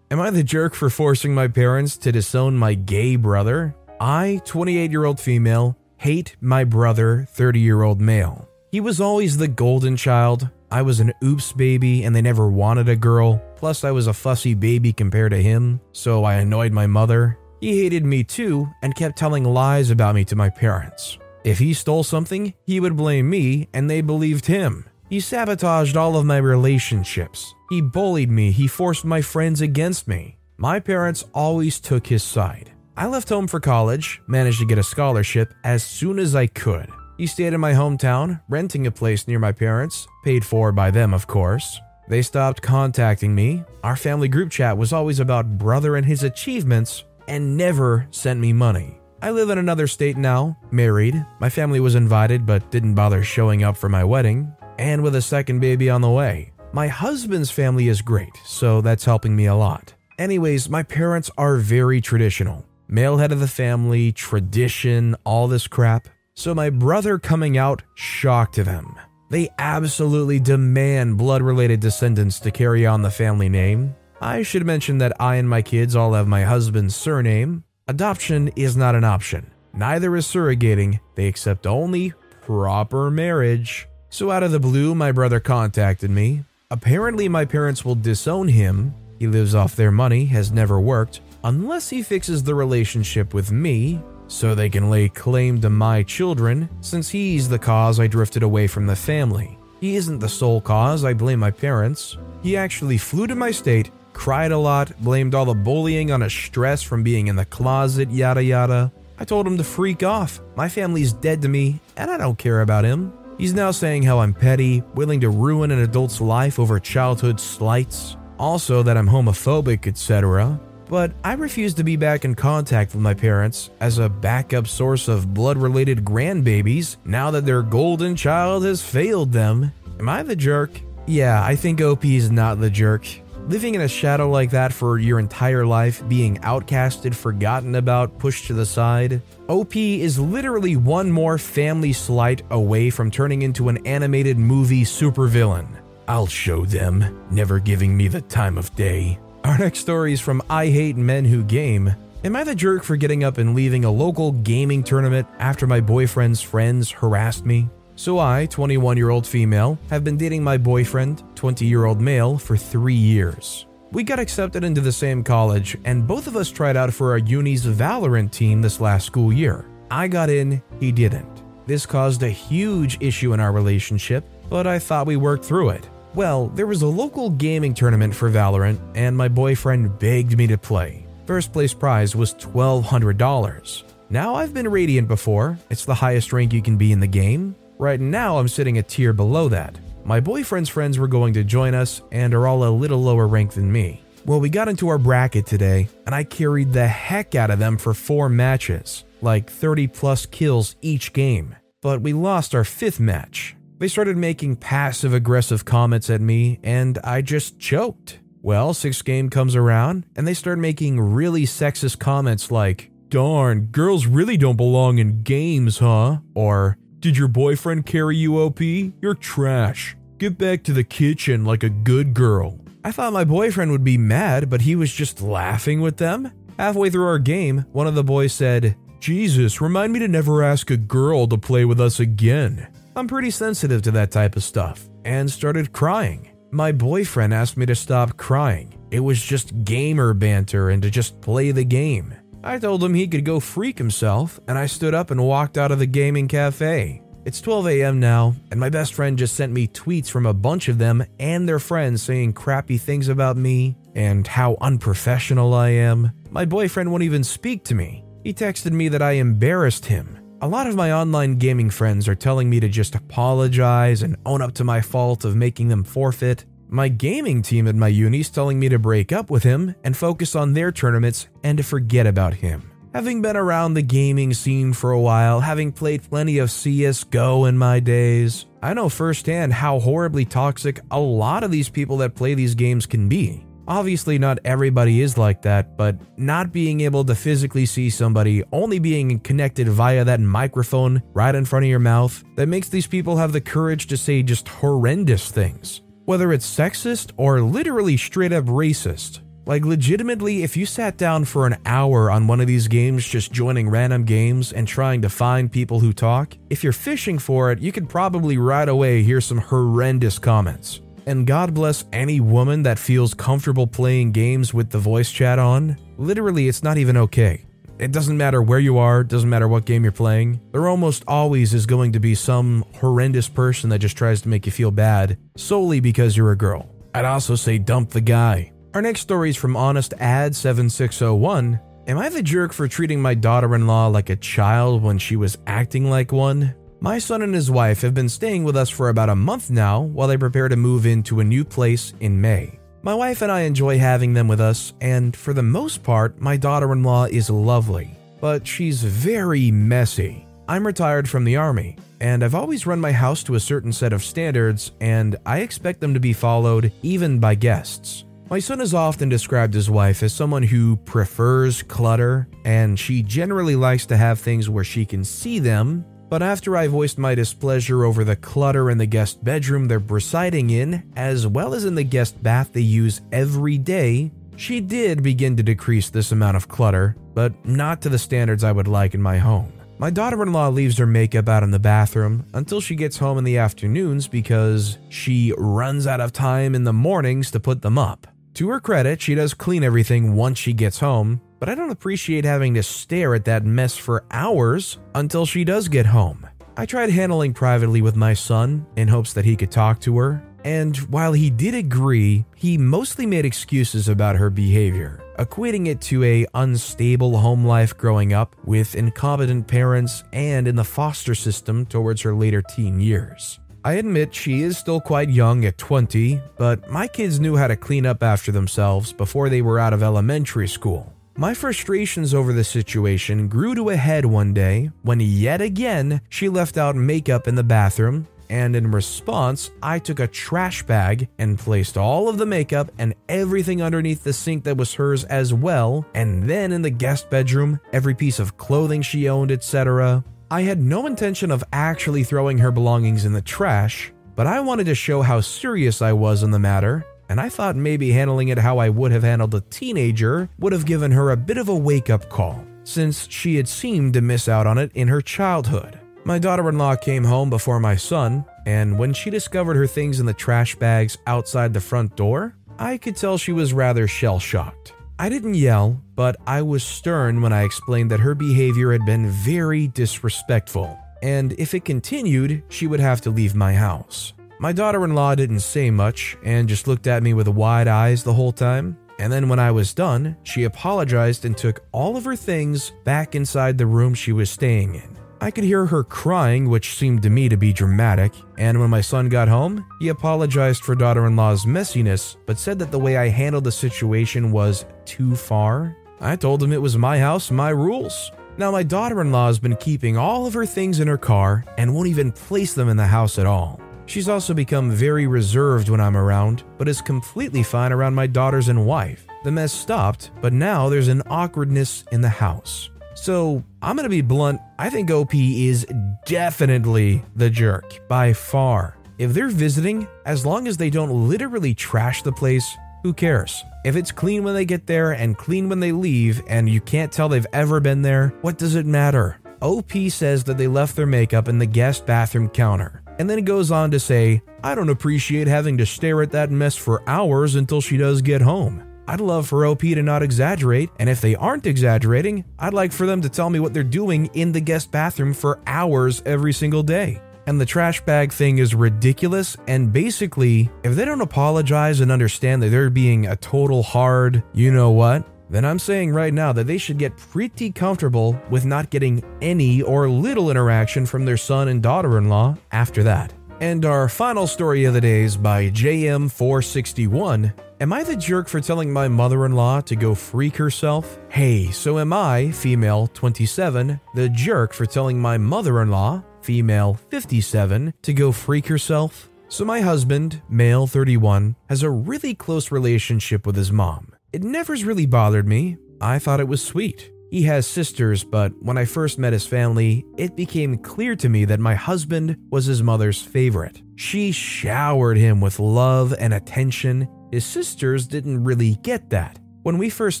Am 0.10 0.20
I 0.20 0.30
the 0.30 0.42
jerk 0.42 0.74
for 0.74 0.90
forcing 0.90 1.32
my 1.32 1.46
parents 1.46 1.96
to 1.98 2.10
disown 2.10 2.56
my 2.56 2.74
gay 2.74 3.14
brother? 3.14 3.76
I, 4.00 4.42
28 4.44 4.90
year 4.90 5.04
old 5.04 5.20
female, 5.20 5.78
hate 6.04 6.36
my 6.42 6.64
brother, 6.64 7.26
30 7.30 7.60
year 7.60 7.82
old 7.82 7.98
male. 7.98 8.46
He 8.70 8.78
was 8.78 9.00
always 9.00 9.38
the 9.38 9.48
golden 9.48 9.96
child, 9.96 10.50
I 10.70 10.82
was 10.82 11.00
an 11.00 11.14
oops 11.24 11.50
baby 11.54 12.02
and 12.04 12.14
they 12.14 12.20
never 12.20 12.46
wanted 12.46 12.90
a 12.90 12.96
girl. 12.96 13.40
Plus, 13.56 13.84
I 13.84 13.90
was 13.90 14.06
a 14.06 14.12
fussy 14.12 14.52
baby 14.52 14.92
compared 14.92 15.32
to 15.32 15.42
him, 15.42 15.80
so 15.92 16.24
I 16.24 16.34
annoyed 16.34 16.72
my 16.72 16.86
mother. 16.86 17.38
He 17.58 17.80
hated 17.80 18.04
me 18.04 18.22
too 18.22 18.68
and 18.82 18.94
kept 18.94 19.16
telling 19.16 19.44
lies 19.44 19.88
about 19.88 20.14
me 20.14 20.26
to 20.26 20.36
my 20.36 20.50
parents. 20.50 21.16
If 21.42 21.58
he 21.58 21.72
stole 21.72 22.04
something, 22.04 22.52
he 22.66 22.80
would 22.80 22.98
blame 22.98 23.30
me 23.30 23.68
and 23.72 23.88
they 23.88 24.02
believed 24.02 24.44
him. 24.44 24.84
He 25.08 25.20
sabotaged 25.20 25.96
all 25.96 26.18
of 26.18 26.26
my 26.26 26.36
relationships. 26.36 27.54
He 27.70 27.80
bullied 27.80 28.30
me, 28.30 28.50
he 28.50 28.66
forced 28.66 29.06
my 29.06 29.22
friends 29.22 29.62
against 29.62 30.06
me. 30.06 30.36
My 30.58 30.80
parents 30.80 31.24
always 31.32 31.80
took 31.80 32.08
his 32.08 32.22
side. 32.22 32.73
I 32.96 33.06
left 33.06 33.28
home 33.28 33.48
for 33.48 33.58
college, 33.58 34.22
managed 34.28 34.60
to 34.60 34.66
get 34.66 34.78
a 34.78 34.84
scholarship 34.84 35.52
as 35.64 35.82
soon 35.82 36.20
as 36.20 36.36
I 36.36 36.46
could. 36.46 36.88
He 37.18 37.26
stayed 37.26 37.52
in 37.52 37.60
my 37.60 37.72
hometown, 37.72 38.40
renting 38.48 38.86
a 38.86 38.92
place 38.92 39.26
near 39.26 39.40
my 39.40 39.50
parents, 39.50 40.06
paid 40.22 40.44
for 40.44 40.70
by 40.70 40.92
them, 40.92 41.12
of 41.12 41.26
course. 41.26 41.80
They 42.08 42.22
stopped 42.22 42.62
contacting 42.62 43.34
me. 43.34 43.64
Our 43.82 43.96
family 43.96 44.28
group 44.28 44.50
chat 44.50 44.78
was 44.78 44.92
always 44.92 45.18
about 45.18 45.58
brother 45.58 45.96
and 45.96 46.06
his 46.06 46.22
achievements, 46.22 47.02
and 47.26 47.56
never 47.56 48.06
sent 48.12 48.38
me 48.38 48.52
money. 48.52 49.00
I 49.20 49.30
live 49.32 49.50
in 49.50 49.58
another 49.58 49.88
state 49.88 50.16
now, 50.16 50.56
married. 50.70 51.14
My 51.40 51.48
family 51.48 51.80
was 51.80 51.96
invited 51.96 52.46
but 52.46 52.70
didn't 52.70 52.94
bother 52.94 53.24
showing 53.24 53.64
up 53.64 53.76
for 53.76 53.88
my 53.88 54.04
wedding, 54.04 54.52
and 54.78 55.02
with 55.02 55.16
a 55.16 55.22
second 55.22 55.58
baby 55.58 55.90
on 55.90 56.00
the 56.00 56.10
way. 56.10 56.52
My 56.72 56.86
husband's 56.86 57.50
family 57.50 57.88
is 57.88 58.02
great, 58.02 58.36
so 58.44 58.80
that's 58.80 59.04
helping 59.04 59.34
me 59.34 59.46
a 59.46 59.54
lot. 59.56 59.94
Anyways, 60.16 60.68
my 60.68 60.84
parents 60.84 61.30
are 61.36 61.56
very 61.56 62.00
traditional. 62.00 62.64
Male 62.94 63.16
head 63.16 63.32
of 63.32 63.40
the 63.40 63.48
family, 63.48 64.12
tradition, 64.12 65.16
all 65.24 65.48
this 65.48 65.66
crap. 65.66 66.06
So 66.34 66.54
my 66.54 66.70
brother 66.70 67.18
coming 67.18 67.58
out 67.58 67.82
shocked 67.96 68.54
them. 68.54 68.94
They 69.30 69.48
absolutely 69.58 70.38
demand 70.38 71.18
blood 71.18 71.42
related 71.42 71.80
descendants 71.80 72.38
to 72.38 72.52
carry 72.52 72.86
on 72.86 73.02
the 73.02 73.10
family 73.10 73.48
name. 73.48 73.96
I 74.20 74.44
should 74.44 74.64
mention 74.64 74.98
that 74.98 75.20
I 75.20 75.34
and 75.34 75.50
my 75.50 75.60
kids 75.60 75.96
all 75.96 76.12
have 76.12 76.28
my 76.28 76.44
husband's 76.44 76.94
surname. 76.94 77.64
Adoption 77.88 78.46
is 78.54 78.76
not 78.76 78.94
an 78.94 79.02
option. 79.02 79.50
Neither 79.72 80.14
is 80.14 80.28
surrogating, 80.28 81.00
they 81.16 81.26
accept 81.26 81.66
only 81.66 82.12
proper 82.42 83.10
marriage. 83.10 83.88
So, 84.08 84.30
out 84.30 84.44
of 84.44 84.52
the 84.52 84.60
blue, 84.60 84.94
my 84.94 85.10
brother 85.10 85.40
contacted 85.40 86.12
me. 86.12 86.44
Apparently, 86.70 87.28
my 87.28 87.44
parents 87.44 87.84
will 87.84 87.96
disown 87.96 88.46
him. 88.46 88.94
He 89.18 89.26
lives 89.26 89.52
off 89.52 89.74
their 89.74 89.90
money, 89.90 90.26
has 90.26 90.52
never 90.52 90.78
worked, 90.78 91.20
unless 91.44 91.90
he 91.90 92.02
fixes 92.02 92.42
the 92.42 92.54
relationship 92.54 93.34
with 93.34 93.52
me, 93.52 94.00
so 94.26 94.54
they 94.54 94.70
can 94.70 94.90
lay 94.90 95.08
claim 95.08 95.60
to 95.60 95.68
my 95.68 96.02
children, 96.02 96.68
since 96.80 97.10
he's 97.10 97.48
the 97.48 97.58
cause 97.58 98.00
I 98.00 98.06
drifted 98.06 98.42
away 98.42 98.66
from 98.66 98.86
the 98.86 98.96
family. 98.96 99.58
He 99.80 99.96
isn't 99.96 100.18
the 100.18 100.28
sole 100.28 100.62
cause, 100.62 101.04
I 101.04 101.12
blame 101.12 101.38
my 101.38 101.50
parents. 101.50 102.16
He 102.42 102.56
actually 102.56 102.96
flew 102.96 103.26
to 103.26 103.34
my 103.34 103.50
state, 103.50 103.90
cried 104.14 104.52
a 104.52 104.58
lot, 104.58 104.92
blamed 105.00 105.34
all 105.34 105.44
the 105.44 105.54
bullying 105.54 106.10
on 106.10 106.22
his 106.22 106.32
stress 106.32 106.82
from 106.82 107.02
being 107.02 107.28
in 107.28 107.36
the 107.36 107.44
closet, 107.44 108.10
yada 108.10 108.42
yada. 108.42 108.90
I 109.18 109.26
told 109.26 109.46
him 109.46 109.58
to 109.58 109.64
freak 109.64 110.02
off. 110.02 110.40
My 110.56 110.70
family's 110.70 111.12
dead 111.12 111.42
to 111.42 111.48
me, 111.48 111.80
and 111.98 112.10
I 112.10 112.16
don't 112.16 112.38
care 112.38 112.62
about 112.62 112.84
him. 112.84 113.12
He's 113.36 113.52
now 113.52 113.70
saying 113.70 114.04
how 114.04 114.20
I'm 114.20 114.32
petty, 114.32 114.82
willing 114.94 115.20
to 115.20 115.28
ruin 115.28 115.70
an 115.70 115.80
adult's 115.80 116.20
life 116.20 116.58
over 116.58 116.80
childhood 116.80 117.38
slights, 117.38 118.16
also 118.38 118.82
that 118.82 118.96
I'm 118.96 119.08
homophobic, 119.08 119.86
etc 119.86 120.58
but 120.88 121.12
I 121.22 121.34
refuse 121.34 121.74
to 121.74 121.84
be 121.84 121.96
back 121.96 122.24
in 122.24 122.34
contact 122.34 122.94
with 122.94 123.02
my 123.02 123.14
parents 123.14 123.70
as 123.80 123.98
a 123.98 124.08
backup 124.08 124.66
source 124.66 125.08
of 125.08 125.34
blood 125.34 125.56
related 125.56 126.04
grandbabies 126.04 126.96
now 127.04 127.30
that 127.30 127.46
their 127.46 127.62
golden 127.62 128.16
child 128.16 128.64
has 128.64 128.82
failed 128.82 129.32
them. 129.32 129.72
Am 129.98 130.08
I 130.08 130.22
the 130.22 130.36
jerk? 130.36 130.70
Yeah, 131.06 131.42
I 131.42 131.56
think 131.56 131.80
OP 131.80 132.04
is 132.04 132.30
not 132.30 132.60
the 132.60 132.70
jerk. 132.70 133.06
Living 133.48 133.74
in 133.74 133.82
a 133.82 133.88
shadow 133.88 134.30
like 134.30 134.50
that 134.52 134.72
for 134.72 134.98
your 134.98 135.18
entire 135.18 135.66
life, 135.66 136.06
being 136.08 136.38
outcasted, 136.38 137.14
forgotten 137.14 137.74
about, 137.74 138.18
pushed 138.18 138.46
to 138.46 138.54
the 138.54 138.64
side. 138.64 139.20
OP 139.48 139.76
is 139.76 140.18
literally 140.18 140.76
one 140.76 141.10
more 141.10 141.36
family 141.36 141.92
slight 141.92 142.42
away 142.50 142.88
from 142.88 143.10
turning 143.10 143.42
into 143.42 143.68
an 143.68 143.86
animated 143.86 144.38
movie 144.38 144.84
supervillain. 144.84 145.68
I'll 146.08 146.26
show 146.26 146.64
them, 146.64 147.26
never 147.30 147.58
giving 147.58 147.94
me 147.94 148.08
the 148.08 148.22
time 148.22 148.56
of 148.56 148.74
day. 148.76 149.18
Our 149.44 149.58
next 149.58 149.80
story 149.80 150.14
is 150.14 150.22
from 150.22 150.42
I 150.48 150.68
Hate 150.68 150.96
Men 150.96 151.26
Who 151.26 151.44
Game. 151.44 151.94
Am 152.24 152.34
I 152.34 152.44
the 152.44 152.54
jerk 152.54 152.82
for 152.82 152.96
getting 152.96 153.24
up 153.24 153.36
and 153.36 153.54
leaving 153.54 153.84
a 153.84 153.90
local 153.90 154.32
gaming 154.32 154.82
tournament 154.82 155.28
after 155.38 155.66
my 155.66 155.82
boyfriend's 155.82 156.40
friends 156.40 156.90
harassed 156.90 157.44
me? 157.44 157.68
So, 157.94 158.18
I, 158.18 158.46
21 158.46 158.96
year 158.96 159.10
old 159.10 159.26
female, 159.26 159.78
have 159.90 160.02
been 160.02 160.16
dating 160.16 160.42
my 160.42 160.56
boyfriend, 160.56 161.22
20 161.34 161.66
year 161.66 161.84
old 161.84 162.00
male, 162.00 162.38
for 162.38 162.56
three 162.56 162.94
years. 162.94 163.66
We 163.92 164.02
got 164.02 164.18
accepted 164.18 164.64
into 164.64 164.80
the 164.80 164.90
same 164.90 165.22
college, 165.22 165.76
and 165.84 166.06
both 166.06 166.26
of 166.26 166.36
us 166.36 166.50
tried 166.50 166.78
out 166.78 166.94
for 166.94 167.10
our 167.10 167.18
uni's 167.18 167.66
Valorant 167.66 168.30
team 168.30 168.62
this 168.62 168.80
last 168.80 169.04
school 169.04 169.30
year. 169.30 169.66
I 169.90 170.08
got 170.08 170.30
in, 170.30 170.62
he 170.80 170.90
didn't. 170.90 171.42
This 171.66 171.84
caused 171.84 172.22
a 172.22 172.30
huge 172.30 172.96
issue 173.02 173.34
in 173.34 173.40
our 173.40 173.52
relationship, 173.52 174.24
but 174.48 174.66
I 174.66 174.78
thought 174.78 175.06
we 175.06 175.16
worked 175.16 175.44
through 175.44 175.68
it. 175.68 175.90
Well, 176.14 176.46
there 176.48 176.68
was 176.68 176.82
a 176.82 176.86
local 176.86 177.28
gaming 177.28 177.74
tournament 177.74 178.14
for 178.14 178.30
Valorant, 178.30 178.78
and 178.94 179.16
my 179.16 179.26
boyfriend 179.26 179.98
begged 179.98 180.38
me 180.38 180.46
to 180.46 180.56
play. 180.56 181.08
First 181.26 181.52
place 181.52 181.74
prize 181.74 182.14
was 182.14 182.34
$1,200. 182.34 183.82
Now, 184.10 184.36
I've 184.36 184.54
been 184.54 184.68
Radiant 184.68 185.08
before, 185.08 185.58
it's 185.70 185.84
the 185.84 185.94
highest 185.94 186.32
rank 186.32 186.52
you 186.52 186.62
can 186.62 186.76
be 186.76 186.92
in 186.92 187.00
the 187.00 187.08
game. 187.08 187.56
Right 187.78 187.98
now, 187.98 188.38
I'm 188.38 188.46
sitting 188.46 188.78
a 188.78 188.82
tier 188.82 189.12
below 189.12 189.48
that. 189.48 189.76
My 190.04 190.20
boyfriend's 190.20 190.68
friends 190.68 191.00
were 191.00 191.08
going 191.08 191.34
to 191.34 191.42
join 191.42 191.74
us 191.74 192.00
and 192.12 192.32
are 192.32 192.46
all 192.46 192.62
a 192.62 192.70
little 192.70 193.02
lower 193.02 193.26
ranked 193.26 193.56
than 193.56 193.72
me. 193.72 194.00
Well, 194.24 194.38
we 194.38 194.50
got 194.50 194.68
into 194.68 194.88
our 194.88 194.98
bracket 194.98 195.46
today, 195.46 195.88
and 196.06 196.14
I 196.14 196.22
carried 196.22 196.72
the 196.72 196.86
heck 196.86 197.34
out 197.34 197.50
of 197.50 197.58
them 197.58 197.76
for 197.76 197.92
four 197.92 198.28
matches, 198.28 199.02
like 199.20 199.50
30 199.50 199.88
plus 199.88 200.26
kills 200.26 200.76
each 200.80 201.12
game. 201.12 201.56
But 201.80 202.02
we 202.02 202.12
lost 202.12 202.54
our 202.54 202.64
fifth 202.64 203.00
match. 203.00 203.56
They 203.84 203.88
started 203.88 204.16
making 204.16 204.56
passive 204.56 205.12
aggressive 205.12 205.66
comments 205.66 206.08
at 206.08 206.22
me, 206.22 206.58
and 206.62 206.98
I 207.04 207.20
just 207.20 207.58
choked. 207.58 208.18
Well, 208.40 208.72
sixth 208.72 209.04
game 209.04 209.28
comes 209.28 209.54
around, 209.54 210.06
and 210.16 210.26
they 210.26 210.32
start 210.32 210.58
making 210.58 210.98
really 210.98 211.42
sexist 211.42 211.98
comments 211.98 212.50
like, 212.50 212.90
Darn, 213.10 213.66
girls 213.66 214.06
really 214.06 214.38
don't 214.38 214.56
belong 214.56 214.96
in 214.96 215.22
games, 215.22 215.80
huh? 215.80 216.20
Or, 216.34 216.78
Did 216.98 217.18
your 217.18 217.28
boyfriend 217.28 217.84
carry 217.84 218.16
you 218.16 218.38
OP? 218.38 218.58
You're 218.62 219.16
trash. 219.20 219.94
Get 220.16 220.38
back 220.38 220.62
to 220.62 220.72
the 220.72 220.82
kitchen 220.82 221.44
like 221.44 221.62
a 221.62 221.68
good 221.68 222.14
girl. 222.14 222.58
I 222.84 222.90
thought 222.90 223.12
my 223.12 223.24
boyfriend 223.24 223.70
would 223.70 223.84
be 223.84 223.98
mad, 223.98 224.48
but 224.48 224.62
he 224.62 224.76
was 224.76 224.94
just 224.94 225.20
laughing 225.20 225.82
with 225.82 225.98
them. 225.98 226.32
Halfway 226.58 226.88
through 226.88 227.06
our 227.06 227.18
game, 227.18 227.66
one 227.72 227.86
of 227.86 227.96
the 227.96 228.02
boys 228.02 228.32
said, 228.32 228.76
Jesus, 228.98 229.60
remind 229.60 229.92
me 229.92 229.98
to 229.98 230.08
never 230.08 230.42
ask 230.42 230.70
a 230.70 230.78
girl 230.78 231.26
to 231.26 231.36
play 231.36 231.66
with 231.66 231.82
us 231.82 232.00
again. 232.00 232.68
I'm 232.96 233.08
pretty 233.08 233.30
sensitive 233.30 233.82
to 233.82 233.90
that 233.92 234.12
type 234.12 234.36
of 234.36 234.44
stuff, 234.44 234.88
and 235.04 235.28
started 235.30 235.72
crying. 235.72 236.30
My 236.52 236.70
boyfriend 236.70 237.34
asked 237.34 237.56
me 237.56 237.66
to 237.66 237.74
stop 237.74 238.16
crying. 238.16 238.78
It 238.92 239.00
was 239.00 239.20
just 239.20 239.64
gamer 239.64 240.14
banter 240.14 240.70
and 240.70 240.80
to 240.82 240.90
just 240.90 241.20
play 241.20 241.50
the 241.50 241.64
game. 241.64 242.14
I 242.44 242.58
told 242.58 242.84
him 242.84 242.94
he 242.94 243.08
could 243.08 243.24
go 243.24 243.40
freak 243.40 243.78
himself, 243.78 244.38
and 244.46 244.56
I 244.56 244.66
stood 244.66 244.94
up 244.94 245.10
and 245.10 245.26
walked 245.26 245.58
out 245.58 245.72
of 245.72 245.80
the 245.80 245.86
gaming 245.86 246.28
cafe. 246.28 247.02
It's 247.24 247.40
12 247.40 247.68
a.m. 247.68 247.98
now, 247.98 248.36
and 248.52 248.60
my 248.60 248.68
best 248.68 248.94
friend 248.94 249.18
just 249.18 249.34
sent 249.34 249.50
me 249.50 249.66
tweets 249.66 250.08
from 250.08 250.26
a 250.26 250.34
bunch 250.34 250.68
of 250.68 250.78
them 250.78 251.02
and 251.18 251.48
their 251.48 251.58
friends 251.58 252.02
saying 252.02 252.34
crappy 252.34 252.78
things 252.78 253.08
about 253.08 253.36
me 253.36 253.76
and 253.94 254.26
how 254.26 254.56
unprofessional 254.60 255.54
I 255.54 255.70
am. 255.70 256.12
My 256.30 256.44
boyfriend 256.44 256.90
won't 256.90 257.02
even 257.02 257.24
speak 257.24 257.64
to 257.64 257.74
me. 257.74 258.04
He 258.22 258.34
texted 258.34 258.72
me 258.72 258.88
that 258.88 259.02
I 259.02 259.12
embarrassed 259.12 259.86
him. 259.86 260.18
A 260.44 260.54
lot 260.54 260.66
of 260.66 260.74
my 260.74 260.92
online 260.92 261.36
gaming 261.36 261.70
friends 261.70 262.06
are 262.06 262.14
telling 262.14 262.50
me 262.50 262.60
to 262.60 262.68
just 262.68 262.94
apologize 262.94 264.02
and 264.02 264.14
own 264.26 264.42
up 264.42 264.52
to 264.56 264.62
my 264.62 264.82
fault 264.82 265.24
of 265.24 265.34
making 265.34 265.68
them 265.68 265.82
forfeit. 265.82 266.44
My 266.68 266.88
gaming 266.88 267.40
team 267.40 267.66
at 267.66 267.74
my 267.74 267.88
uni 267.88 268.20
is 268.20 268.28
telling 268.28 268.58
me 268.58 268.68
to 268.68 268.78
break 268.78 269.10
up 269.10 269.30
with 269.30 269.42
him 269.42 269.74
and 269.84 269.96
focus 269.96 270.36
on 270.36 270.52
their 270.52 270.70
tournaments 270.70 271.28
and 271.44 271.56
to 271.56 271.64
forget 271.64 272.06
about 272.06 272.34
him. 272.34 272.70
Having 272.92 273.22
been 273.22 273.38
around 273.38 273.72
the 273.72 273.80
gaming 273.80 274.34
scene 274.34 274.74
for 274.74 274.90
a 274.90 275.00
while, 275.00 275.40
having 275.40 275.72
played 275.72 276.02
plenty 276.10 276.36
of 276.36 276.50
CSGO 276.50 277.48
in 277.48 277.56
my 277.56 277.80
days, 277.80 278.44
I 278.62 278.74
know 278.74 278.90
firsthand 278.90 279.54
how 279.54 279.78
horribly 279.78 280.26
toxic 280.26 280.78
a 280.90 281.00
lot 281.00 281.42
of 281.42 281.52
these 281.52 281.70
people 281.70 281.96
that 281.98 282.16
play 282.16 282.34
these 282.34 282.54
games 282.54 282.84
can 282.84 283.08
be. 283.08 283.46
Obviously, 283.66 284.18
not 284.18 284.38
everybody 284.44 285.00
is 285.00 285.16
like 285.16 285.42
that, 285.42 285.76
but 285.76 285.96
not 286.18 286.52
being 286.52 286.82
able 286.82 287.04
to 287.04 287.14
physically 287.14 287.64
see 287.64 287.88
somebody, 287.88 288.42
only 288.52 288.78
being 288.78 289.18
connected 289.20 289.68
via 289.68 290.04
that 290.04 290.20
microphone 290.20 291.02
right 291.14 291.34
in 291.34 291.44
front 291.44 291.64
of 291.64 291.70
your 291.70 291.78
mouth, 291.78 292.22
that 292.36 292.48
makes 292.48 292.68
these 292.68 292.86
people 292.86 293.16
have 293.16 293.32
the 293.32 293.40
courage 293.40 293.86
to 293.86 293.96
say 293.96 294.22
just 294.22 294.48
horrendous 294.48 295.30
things. 295.30 295.80
Whether 296.04 296.32
it's 296.32 296.46
sexist 296.46 297.12
or 297.16 297.40
literally 297.40 297.96
straight 297.96 298.32
up 298.32 298.44
racist. 298.44 299.20
Like, 299.46 299.64
legitimately, 299.64 300.42
if 300.42 300.56
you 300.56 300.64
sat 300.64 300.96
down 300.96 301.26
for 301.26 301.46
an 301.46 301.56
hour 301.66 302.10
on 302.10 302.26
one 302.26 302.40
of 302.40 302.46
these 302.46 302.66
games 302.66 303.06
just 303.06 303.30
joining 303.30 303.68
random 303.68 304.04
games 304.04 304.52
and 304.52 304.66
trying 304.66 305.02
to 305.02 305.10
find 305.10 305.52
people 305.52 305.80
who 305.80 305.92
talk, 305.92 306.36
if 306.48 306.64
you're 306.64 306.72
fishing 306.72 307.18
for 307.18 307.52
it, 307.52 307.60
you 307.60 307.70
could 307.70 307.88
probably 307.88 308.38
right 308.38 308.68
away 308.68 309.02
hear 309.02 309.20
some 309.20 309.38
horrendous 309.38 310.18
comments. 310.18 310.80
And 311.06 311.26
God 311.26 311.52
bless 311.52 311.84
any 311.92 312.20
woman 312.20 312.62
that 312.62 312.78
feels 312.78 313.12
comfortable 313.12 313.66
playing 313.66 314.12
games 314.12 314.54
with 314.54 314.70
the 314.70 314.78
voice 314.78 315.10
chat 315.10 315.38
on. 315.38 315.76
Literally, 315.98 316.48
it's 316.48 316.62
not 316.62 316.78
even 316.78 316.96
okay. 316.96 317.44
It 317.78 317.92
doesn't 317.92 318.16
matter 318.16 318.40
where 318.40 318.60
you 318.60 318.78
are, 318.78 319.02
doesn't 319.02 319.28
matter 319.28 319.48
what 319.48 319.64
game 319.64 319.82
you're 319.82 319.92
playing. 319.92 320.40
There 320.52 320.68
almost 320.68 321.04
always 321.08 321.52
is 321.52 321.66
going 321.66 321.92
to 321.92 322.00
be 322.00 322.14
some 322.14 322.64
horrendous 322.76 323.28
person 323.28 323.68
that 323.70 323.80
just 323.80 323.96
tries 323.98 324.22
to 324.22 324.28
make 324.28 324.46
you 324.46 324.52
feel 324.52 324.70
bad 324.70 325.18
solely 325.36 325.80
because 325.80 326.16
you're 326.16 326.30
a 326.30 326.36
girl. 326.36 326.70
I'd 326.94 327.04
also 327.04 327.34
say 327.34 327.58
dump 327.58 327.90
the 327.90 328.00
guy. 328.00 328.52
Our 328.74 328.82
next 328.82 329.00
story 329.00 329.30
is 329.30 329.36
from 329.36 329.56
Honest 329.56 329.92
Ad 329.98 330.34
7601. 330.36 331.60
Am 331.86 331.98
I 331.98 332.08
the 332.08 332.22
jerk 332.22 332.52
for 332.52 332.66
treating 332.66 333.02
my 333.02 333.14
daughter 333.14 333.54
in 333.54 333.66
law 333.66 333.88
like 333.88 334.08
a 334.08 334.16
child 334.16 334.82
when 334.82 334.98
she 334.98 335.16
was 335.16 335.36
acting 335.46 335.90
like 335.90 336.12
one? 336.12 336.54
My 336.84 336.98
son 336.98 337.22
and 337.22 337.34
his 337.34 337.50
wife 337.50 337.80
have 337.80 337.94
been 337.94 338.10
staying 338.10 338.44
with 338.44 338.58
us 338.58 338.68
for 338.68 338.90
about 338.90 339.08
a 339.08 339.16
month 339.16 339.48
now 339.48 339.80
while 339.80 340.06
they 340.06 340.18
prepare 340.18 340.50
to 340.50 340.56
move 340.56 340.84
into 340.84 341.20
a 341.20 341.24
new 341.24 341.42
place 341.42 341.94
in 342.00 342.20
May. 342.20 342.58
My 342.82 342.92
wife 342.92 343.22
and 343.22 343.32
I 343.32 343.40
enjoy 343.40 343.78
having 343.78 344.12
them 344.12 344.28
with 344.28 344.38
us, 344.38 344.74
and 344.82 345.16
for 345.16 345.32
the 345.32 345.42
most 345.42 345.82
part, 345.82 346.20
my 346.20 346.36
daughter 346.36 346.70
in 346.74 346.82
law 346.82 347.06
is 347.06 347.30
lovely, 347.30 347.96
but 348.20 348.46
she's 348.46 348.82
very 348.82 349.50
messy. 349.50 350.26
I'm 350.46 350.66
retired 350.66 351.08
from 351.08 351.24
the 351.24 351.36
army, 351.36 351.78
and 352.02 352.22
I've 352.22 352.34
always 352.34 352.66
run 352.66 352.80
my 352.80 352.92
house 352.92 353.22
to 353.22 353.36
a 353.36 353.40
certain 353.40 353.72
set 353.72 353.94
of 353.94 354.04
standards, 354.04 354.72
and 354.82 355.16
I 355.24 355.38
expect 355.38 355.80
them 355.80 355.94
to 355.94 356.00
be 356.00 356.12
followed 356.12 356.70
even 356.82 357.18
by 357.18 357.34
guests. 357.34 358.04
My 358.28 358.40
son 358.40 358.58
has 358.58 358.74
often 358.74 359.08
described 359.08 359.54
his 359.54 359.70
wife 359.70 360.02
as 360.02 360.12
someone 360.12 360.42
who 360.42 360.76
prefers 360.76 361.62
clutter, 361.62 362.28
and 362.44 362.78
she 362.78 363.02
generally 363.02 363.56
likes 363.56 363.86
to 363.86 363.96
have 363.96 364.18
things 364.18 364.50
where 364.50 364.64
she 364.64 364.84
can 364.84 365.02
see 365.02 365.38
them. 365.38 365.86
But 366.14 366.22
after 366.22 366.56
I 366.56 366.68
voiced 366.68 366.96
my 366.96 367.16
displeasure 367.16 367.84
over 367.84 368.04
the 368.04 368.14
clutter 368.14 368.70
in 368.70 368.78
the 368.78 368.86
guest 368.86 369.24
bedroom 369.24 369.66
they're 369.66 369.80
residing 369.80 370.50
in, 370.50 370.92
as 370.94 371.26
well 371.26 371.54
as 371.54 371.64
in 371.64 371.74
the 371.74 371.82
guest 371.82 372.22
bath 372.22 372.52
they 372.52 372.60
use 372.60 373.00
every 373.10 373.58
day, 373.58 374.12
she 374.36 374.60
did 374.60 375.02
begin 375.02 375.36
to 375.36 375.42
decrease 375.42 375.90
this 375.90 376.12
amount 376.12 376.36
of 376.36 376.46
clutter, 376.46 376.94
but 377.14 377.44
not 377.44 377.82
to 377.82 377.88
the 377.88 377.98
standards 377.98 378.44
I 378.44 378.52
would 378.52 378.68
like 378.68 378.94
in 378.94 379.02
my 379.02 379.18
home. 379.18 379.52
My 379.78 379.90
daughter 379.90 380.22
in 380.22 380.32
law 380.32 380.46
leaves 380.50 380.78
her 380.78 380.86
makeup 380.86 381.28
out 381.28 381.42
in 381.42 381.50
the 381.50 381.58
bathroom 381.58 382.24
until 382.32 382.60
she 382.60 382.76
gets 382.76 382.98
home 382.98 383.18
in 383.18 383.24
the 383.24 383.38
afternoons 383.38 384.06
because 384.06 384.78
she 384.90 385.34
runs 385.36 385.88
out 385.88 386.00
of 386.00 386.12
time 386.12 386.54
in 386.54 386.62
the 386.62 386.72
mornings 386.72 387.32
to 387.32 387.40
put 387.40 387.60
them 387.60 387.76
up. 387.76 388.06
To 388.34 388.50
her 388.50 388.60
credit, 388.60 389.02
she 389.02 389.16
does 389.16 389.34
clean 389.34 389.64
everything 389.64 390.14
once 390.14 390.38
she 390.38 390.52
gets 390.52 390.78
home, 390.78 391.20
but 391.44 391.52
I 391.52 391.56
don't 391.56 391.68
appreciate 391.68 392.24
having 392.24 392.54
to 392.54 392.62
stare 392.62 393.14
at 393.14 393.26
that 393.26 393.44
mess 393.44 393.76
for 393.76 394.02
hours 394.10 394.78
until 394.94 395.26
she 395.26 395.44
does 395.44 395.68
get 395.68 395.84
home. 395.84 396.26
I 396.56 396.64
tried 396.64 396.88
handling 396.88 397.34
privately 397.34 397.82
with 397.82 397.96
my 397.96 398.14
son 398.14 398.64
in 398.76 398.88
hopes 398.88 399.12
that 399.12 399.26
he 399.26 399.36
could 399.36 399.50
talk 399.50 399.78
to 399.80 399.98
her, 399.98 400.24
and 400.42 400.74
while 400.88 401.12
he 401.12 401.28
did 401.28 401.54
agree, 401.54 402.24
he 402.34 402.56
mostly 402.56 403.04
made 403.04 403.26
excuses 403.26 403.90
about 403.90 404.16
her 404.16 404.30
behavior, 404.30 405.04
equating 405.18 405.66
it 405.66 405.82
to 405.82 406.02
a 406.02 406.26
unstable 406.32 407.18
home 407.18 407.44
life 407.44 407.76
growing 407.76 408.14
up 408.14 408.34
with 408.46 408.74
incompetent 408.74 409.46
parents 409.46 410.02
and 410.14 410.48
in 410.48 410.56
the 410.56 410.64
foster 410.64 411.14
system 411.14 411.66
towards 411.66 412.00
her 412.00 412.14
later 412.14 412.40
teen 412.40 412.80
years. 412.80 413.38
I 413.66 413.74
admit 413.74 414.14
she 414.14 414.40
is 414.40 414.56
still 414.56 414.80
quite 414.80 415.10
young 415.10 415.44
at 415.44 415.58
20, 415.58 416.22
but 416.38 416.70
my 416.70 416.88
kids 416.88 417.20
knew 417.20 417.36
how 417.36 417.48
to 417.48 417.56
clean 417.56 417.84
up 417.84 418.02
after 418.02 418.32
themselves 418.32 418.94
before 418.94 419.28
they 419.28 419.42
were 419.42 419.58
out 419.58 419.74
of 419.74 419.82
elementary 419.82 420.48
school. 420.48 420.94
My 421.16 421.32
frustrations 421.32 422.12
over 422.12 422.32
the 422.32 422.42
situation 422.42 423.28
grew 423.28 423.54
to 423.54 423.68
a 423.70 423.76
head 423.76 424.04
one 424.04 424.34
day 424.34 424.72
when 424.82 424.98
yet 424.98 425.40
again 425.40 426.00
she 426.08 426.28
left 426.28 426.58
out 426.58 426.74
makeup 426.74 427.28
in 427.28 427.36
the 427.36 427.44
bathroom, 427.44 428.08
and 428.30 428.56
in 428.56 428.72
response, 428.72 429.52
I 429.62 429.78
took 429.78 430.00
a 430.00 430.08
trash 430.08 430.64
bag 430.64 431.08
and 431.20 431.38
placed 431.38 431.78
all 431.78 432.08
of 432.08 432.18
the 432.18 432.26
makeup 432.26 432.72
and 432.78 432.96
everything 433.08 433.62
underneath 433.62 434.02
the 434.02 434.12
sink 434.12 434.42
that 434.42 434.56
was 434.56 434.74
hers 434.74 435.04
as 435.04 435.32
well, 435.32 435.86
and 435.94 436.28
then 436.28 436.50
in 436.50 436.62
the 436.62 436.70
guest 436.70 437.10
bedroom, 437.10 437.60
every 437.72 437.94
piece 437.94 438.18
of 438.18 438.36
clothing 438.36 438.82
she 438.82 439.08
owned, 439.08 439.30
etc. 439.30 440.02
I 440.32 440.42
had 440.42 440.60
no 440.60 440.84
intention 440.84 441.30
of 441.30 441.44
actually 441.52 442.02
throwing 442.02 442.38
her 442.38 442.50
belongings 442.50 443.04
in 443.04 443.12
the 443.12 443.22
trash, 443.22 443.92
but 444.16 444.26
I 444.26 444.40
wanted 444.40 444.66
to 444.66 444.74
show 444.74 445.02
how 445.02 445.20
serious 445.20 445.80
I 445.80 445.92
was 445.92 446.24
on 446.24 446.32
the 446.32 446.40
matter, 446.40 446.84
and 447.08 447.20
I 447.20 447.28
thought 447.28 447.56
maybe 447.56 447.90
handling 447.90 448.28
it 448.28 448.38
how 448.38 448.58
I 448.58 448.68
would 448.68 448.92
have 448.92 449.02
handled 449.02 449.34
a 449.34 449.40
teenager 449.42 450.28
would 450.38 450.52
have 450.52 450.66
given 450.66 450.92
her 450.92 451.10
a 451.10 451.16
bit 451.16 451.38
of 451.38 451.48
a 451.48 451.54
wake 451.54 451.90
up 451.90 452.08
call, 452.08 452.44
since 452.64 453.08
she 453.10 453.36
had 453.36 453.48
seemed 453.48 453.94
to 453.94 454.00
miss 454.00 454.28
out 454.28 454.46
on 454.46 454.58
it 454.58 454.72
in 454.74 454.88
her 454.88 455.00
childhood. 455.00 455.78
My 456.04 456.18
daughter 456.18 456.48
in 456.48 456.58
law 456.58 456.76
came 456.76 457.04
home 457.04 457.30
before 457.30 457.60
my 457.60 457.76
son, 457.76 458.24
and 458.46 458.78
when 458.78 458.92
she 458.92 459.10
discovered 459.10 459.56
her 459.56 459.66
things 459.66 460.00
in 460.00 460.06
the 460.06 460.12
trash 460.12 460.54
bags 460.54 460.98
outside 461.06 461.54
the 461.54 461.60
front 461.60 461.96
door, 461.96 462.34
I 462.58 462.78
could 462.78 462.96
tell 462.96 463.18
she 463.18 463.32
was 463.32 463.52
rather 463.52 463.86
shell 463.86 464.18
shocked. 464.18 464.74
I 464.98 465.08
didn't 465.08 465.34
yell, 465.34 465.82
but 465.96 466.16
I 466.26 466.42
was 466.42 466.62
stern 466.62 467.20
when 467.20 467.32
I 467.32 467.42
explained 467.42 467.90
that 467.90 468.00
her 468.00 468.14
behavior 468.14 468.70
had 468.72 468.86
been 468.86 469.08
very 469.08 469.66
disrespectful, 469.68 470.78
and 471.02 471.32
if 471.32 471.52
it 471.52 471.64
continued, 471.64 472.42
she 472.48 472.66
would 472.66 472.80
have 472.80 473.00
to 473.02 473.10
leave 473.10 473.34
my 473.34 473.52
house. 473.52 474.13
My 474.40 474.52
daughter 474.52 474.84
in 474.84 474.94
law 474.94 475.14
didn't 475.14 475.40
say 475.40 475.70
much 475.70 476.16
and 476.24 476.48
just 476.48 476.66
looked 476.66 476.86
at 476.86 477.02
me 477.02 477.14
with 477.14 477.28
wide 477.28 477.68
eyes 477.68 478.02
the 478.02 478.14
whole 478.14 478.32
time. 478.32 478.76
And 478.98 479.12
then 479.12 479.28
when 479.28 479.38
I 479.38 479.50
was 479.50 479.74
done, 479.74 480.16
she 480.22 480.44
apologized 480.44 481.24
and 481.24 481.36
took 481.36 481.64
all 481.72 481.96
of 481.96 482.04
her 482.04 482.16
things 482.16 482.72
back 482.84 483.14
inside 483.14 483.58
the 483.58 483.66
room 483.66 483.94
she 483.94 484.12
was 484.12 484.30
staying 484.30 484.74
in. 484.74 484.96
I 485.20 485.30
could 485.30 485.44
hear 485.44 485.64
her 485.66 485.82
crying, 485.82 486.48
which 486.48 486.74
seemed 486.74 487.02
to 487.02 487.10
me 487.10 487.28
to 487.28 487.36
be 487.36 487.52
dramatic, 487.52 488.12
and 488.36 488.60
when 488.60 488.68
my 488.70 488.80
son 488.80 489.08
got 489.08 489.28
home, 489.28 489.64
he 489.80 489.88
apologized 489.88 490.62
for 490.62 490.74
daughter 490.74 491.06
in 491.06 491.16
law's 491.16 491.46
messiness, 491.46 492.16
but 492.26 492.38
said 492.38 492.58
that 492.58 492.70
the 492.70 492.78
way 492.78 492.96
I 492.96 493.08
handled 493.08 493.44
the 493.44 493.52
situation 493.52 494.32
was 494.32 494.66
too 494.84 495.16
far. 495.16 495.76
I 496.00 496.16
told 496.16 496.42
him 496.42 496.52
it 496.52 496.60
was 496.60 496.76
my 496.76 496.98
house, 496.98 497.30
my 497.30 497.50
rules. 497.50 498.10
Now, 498.36 498.50
my 498.50 498.64
daughter 498.64 499.00
in 499.00 499.12
law 499.12 499.28
has 499.28 499.38
been 499.38 499.56
keeping 499.56 499.96
all 499.96 500.26
of 500.26 500.34
her 500.34 500.44
things 500.44 500.80
in 500.80 500.88
her 500.88 500.98
car 500.98 501.44
and 501.56 501.74
won't 501.74 501.88
even 501.88 502.12
place 502.12 502.52
them 502.52 502.68
in 502.68 502.76
the 502.76 502.86
house 502.86 503.18
at 503.18 503.26
all. 503.26 503.60
She's 503.86 504.08
also 504.08 504.34
become 504.34 504.70
very 504.70 505.06
reserved 505.06 505.68
when 505.68 505.80
I'm 505.80 505.96
around, 505.96 506.42
but 506.58 506.68
is 506.68 506.80
completely 506.80 507.42
fine 507.42 507.72
around 507.72 507.94
my 507.94 508.06
daughters 508.06 508.48
and 508.48 508.66
wife. 508.66 509.06
The 509.24 509.30
mess 509.30 509.52
stopped, 509.52 510.10
but 510.20 510.32
now 510.32 510.68
there's 510.68 510.88
an 510.88 511.02
awkwardness 511.06 511.84
in 511.92 512.00
the 512.00 512.08
house. 512.08 512.70
So, 512.94 513.42
I'm 513.60 513.76
gonna 513.76 513.88
be 513.88 514.00
blunt, 514.00 514.40
I 514.58 514.70
think 514.70 514.90
OP 514.90 515.14
is 515.14 515.66
definitely 516.06 517.02
the 517.16 517.28
jerk, 517.28 517.86
by 517.88 518.12
far. 518.12 518.76
If 518.98 519.12
they're 519.12 519.28
visiting, 519.28 519.88
as 520.06 520.24
long 520.24 520.46
as 520.46 520.56
they 520.56 520.70
don't 520.70 521.08
literally 521.08 521.54
trash 521.54 522.02
the 522.02 522.12
place, 522.12 522.56
who 522.84 522.92
cares? 522.92 523.44
If 523.64 523.76
it's 523.76 523.90
clean 523.90 524.22
when 524.22 524.34
they 524.34 524.44
get 524.44 524.66
there 524.66 524.92
and 524.92 525.18
clean 525.18 525.48
when 525.48 525.58
they 525.58 525.72
leave, 525.72 526.22
and 526.28 526.48
you 526.48 526.60
can't 526.60 526.92
tell 526.92 527.08
they've 527.08 527.26
ever 527.32 527.58
been 527.58 527.82
there, 527.82 528.14
what 528.20 528.38
does 528.38 528.54
it 528.54 528.66
matter? 528.66 529.18
OP 529.42 529.72
says 529.90 530.24
that 530.24 530.38
they 530.38 530.46
left 530.46 530.76
their 530.76 530.86
makeup 530.86 531.28
in 531.28 531.38
the 531.38 531.46
guest 531.46 531.86
bathroom 531.86 532.28
counter. 532.28 532.83
And 532.98 533.10
then 533.10 533.18
it 533.18 533.24
goes 533.24 533.50
on 533.50 533.70
to 533.72 533.80
say, 533.80 534.22
I 534.42 534.54
don't 534.54 534.68
appreciate 534.68 535.26
having 535.26 535.58
to 535.58 535.66
stare 535.66 536.02
at 536.02 536.12
that 536.12 536.30
mess 536.30 536.56
for 536.56 536.82
hours 536.88 537.34
until 537.34 537.60
she 537.60 537.76
does 537.76 538.02
get 538.02 538.20
home. 538.20 538.62
I'd 538.86 539.00
love 539.00 539.28
for 539.28 539.46
OP 539.46 539.60
to 539.60 539.82
not 539.82 540.02
exaggerate, 540.02 540.70
and 540.78 540.90
if 540.90 541.00
they 541.00 541.14
aren't 541.14 541.46
exaggerating, 541.46 542.24
I'd 542.38 542.52
like 542.52 542.70
for 542.70 542.86
them 542.86 543.00
to 543.00 543.08
tell 543.08 543.30
me 543.30 543.40
what 543.40 543.54
they're 543.54 543.64
doing 543.64 544.06
in 544.12 544.32
the 544.32 544.40
guest 544.40 544.70
bathroom 544.70 545.14
for 545.14 545.40
hours 545.46 546.02
every 546.04 546.34
single 546.34 546.62
day. 546.62 547.00
And 547.26 547.40
the 547.40 547.46
trash 547.46 547.80
bag 547.80 548.12
thing 548.12 548.36
is 548.38 548.54
ridiculous, 548.54 549.38
and 549.48 549.72
basically, 549.72 550.50
if 550.62 550.74
they 550.74 550.84
don't 550.84 551.00
apologize 551.00 551.80
and 551.80 551.90
understand 551.90 552.42
that 552.42 552.50
they're 552.50 552.68
being 552.68 553.06
a 553.06 553.16
total 553.16 553.62
hard, 553.62 554.22
you 554.34 554.52
know 554.52 554.70
what, 554.70 555.06
then 555.30 555.44
I'm 555.44 555.58
saying 555.58 555.92
right 555.92 556.12
now 556.12 556.32
that 556.32 556.46
they 556.46 556.58
should 556.58 556.78
get 556.78 556.96
pretty 556.96 557.50
comfortable 557.50 558.20
with 558.30 558.44
not 558.44 558.70
getting 558.70 559.02
any 559.20 559.62
or 559.62 559.88
little 559.88 560.30
interaction 560.30 560.86
from 560.86 561.04
their 561.04 561.16
son 561.16 561.48
and 561.48 561.62
daughter 561.62 561.98
in 561.98 562.08
law 562.08 562.36
after 562.52 562.82
that. 562.82 563.12
And 563.40 563.64
our 563.64 563.88
final 563.88 564.26
story 564.26 564.64
of 564.64 564.74
the 564.74 564.80
day 564.80 565.02
is 565.02 565.16
by 565.16 565.50
JM461. 565.50 567.32
Am 567.60 567.72
I 567.72 567.82
the 567.82 567.96
jerk 567.96 568.28
for 568.28 568.40
telling 568.40 568.72
my 568.72 568.88
mother 568.88 569.26
in 569.26 569.32
law 569.32 569.60
to 569.62 569.76
go 569.76 569.94
freak 569.94 570.36
herself? 570.36 570.98
Hey, 571.08 571.50
so 571.50 571.78
am 571.78 571.92
I, 571.92 572.30
female 572.30 572.88
27, 572.88 573.80
the 573.94 574.08
jerk 574.08 574.52
for 574.52 574.66
telling 574.66 574.98
my 574.98 575.18
mother 575.18 575.62
in 575.62 575.70
law, 575.70 576.02
female 576.22 576.74
57, 576.74 577.74
to 577.82 577.92
go 577.92 578.12
freak 578.12 578.46
herself? 578.46 579.08
So, 579.28 579.44
my 579.44 579.60
husband, 579.60 580.20
male 580.28 580.66
31, 580.66 581.36
has 581.48 581.62
a 581.62 581.70
really 581.70 582.14
close 582.14 582.52
relationship 582.52 583.26
with 583.26 583.36
his 583.36 583.50
mom. 583.50 583.93
It 584.14 584.22
never's 584.22 584.62
really 584.62 584.86
bothered 584.86 585.26
me. 585.26 585.56
I 585.80 585.98
thought 585.98 586.20
it 586.20 586.28
was 586.28 586.40
sweet. 586.40 586.92
He 587.10 587.22
has 587.22 587.48
sisters, 587.48 588.04
but 588.04 588.32
when 588.40 588.56
I 588.56 588.64
first 588.64 588.96
met 588.96 589.12
his 589.12 589.26
family, 589.26 589.84
it 589.98 590.14
became 590.14 590.56
clear 590.56 590.94
to 590.94 591.08
me 591.08 591.24
that 591.24 591.40
my 591.40 591.56
husband 591.56 592.16
was 592.30 592.44
his 592.44 592.62
mother's 592.62 593.02
favorite. 593.02 593.60
She 593.74 594.12
showered 594.12 594.98
him 594.98 595.20
with 595.20 595.40
love 595.40 595.92
and 595.98 596.14
attention. 596.14 596.86
His 597.10 597.24
sisters 597.24 597.88
didn't 597.88 598.22
really 598.22 598.54
get 598.62 598.88
that. 598.90 599.18
When 599.42 599.58
we 599.58 599.68
first 599.68 600.00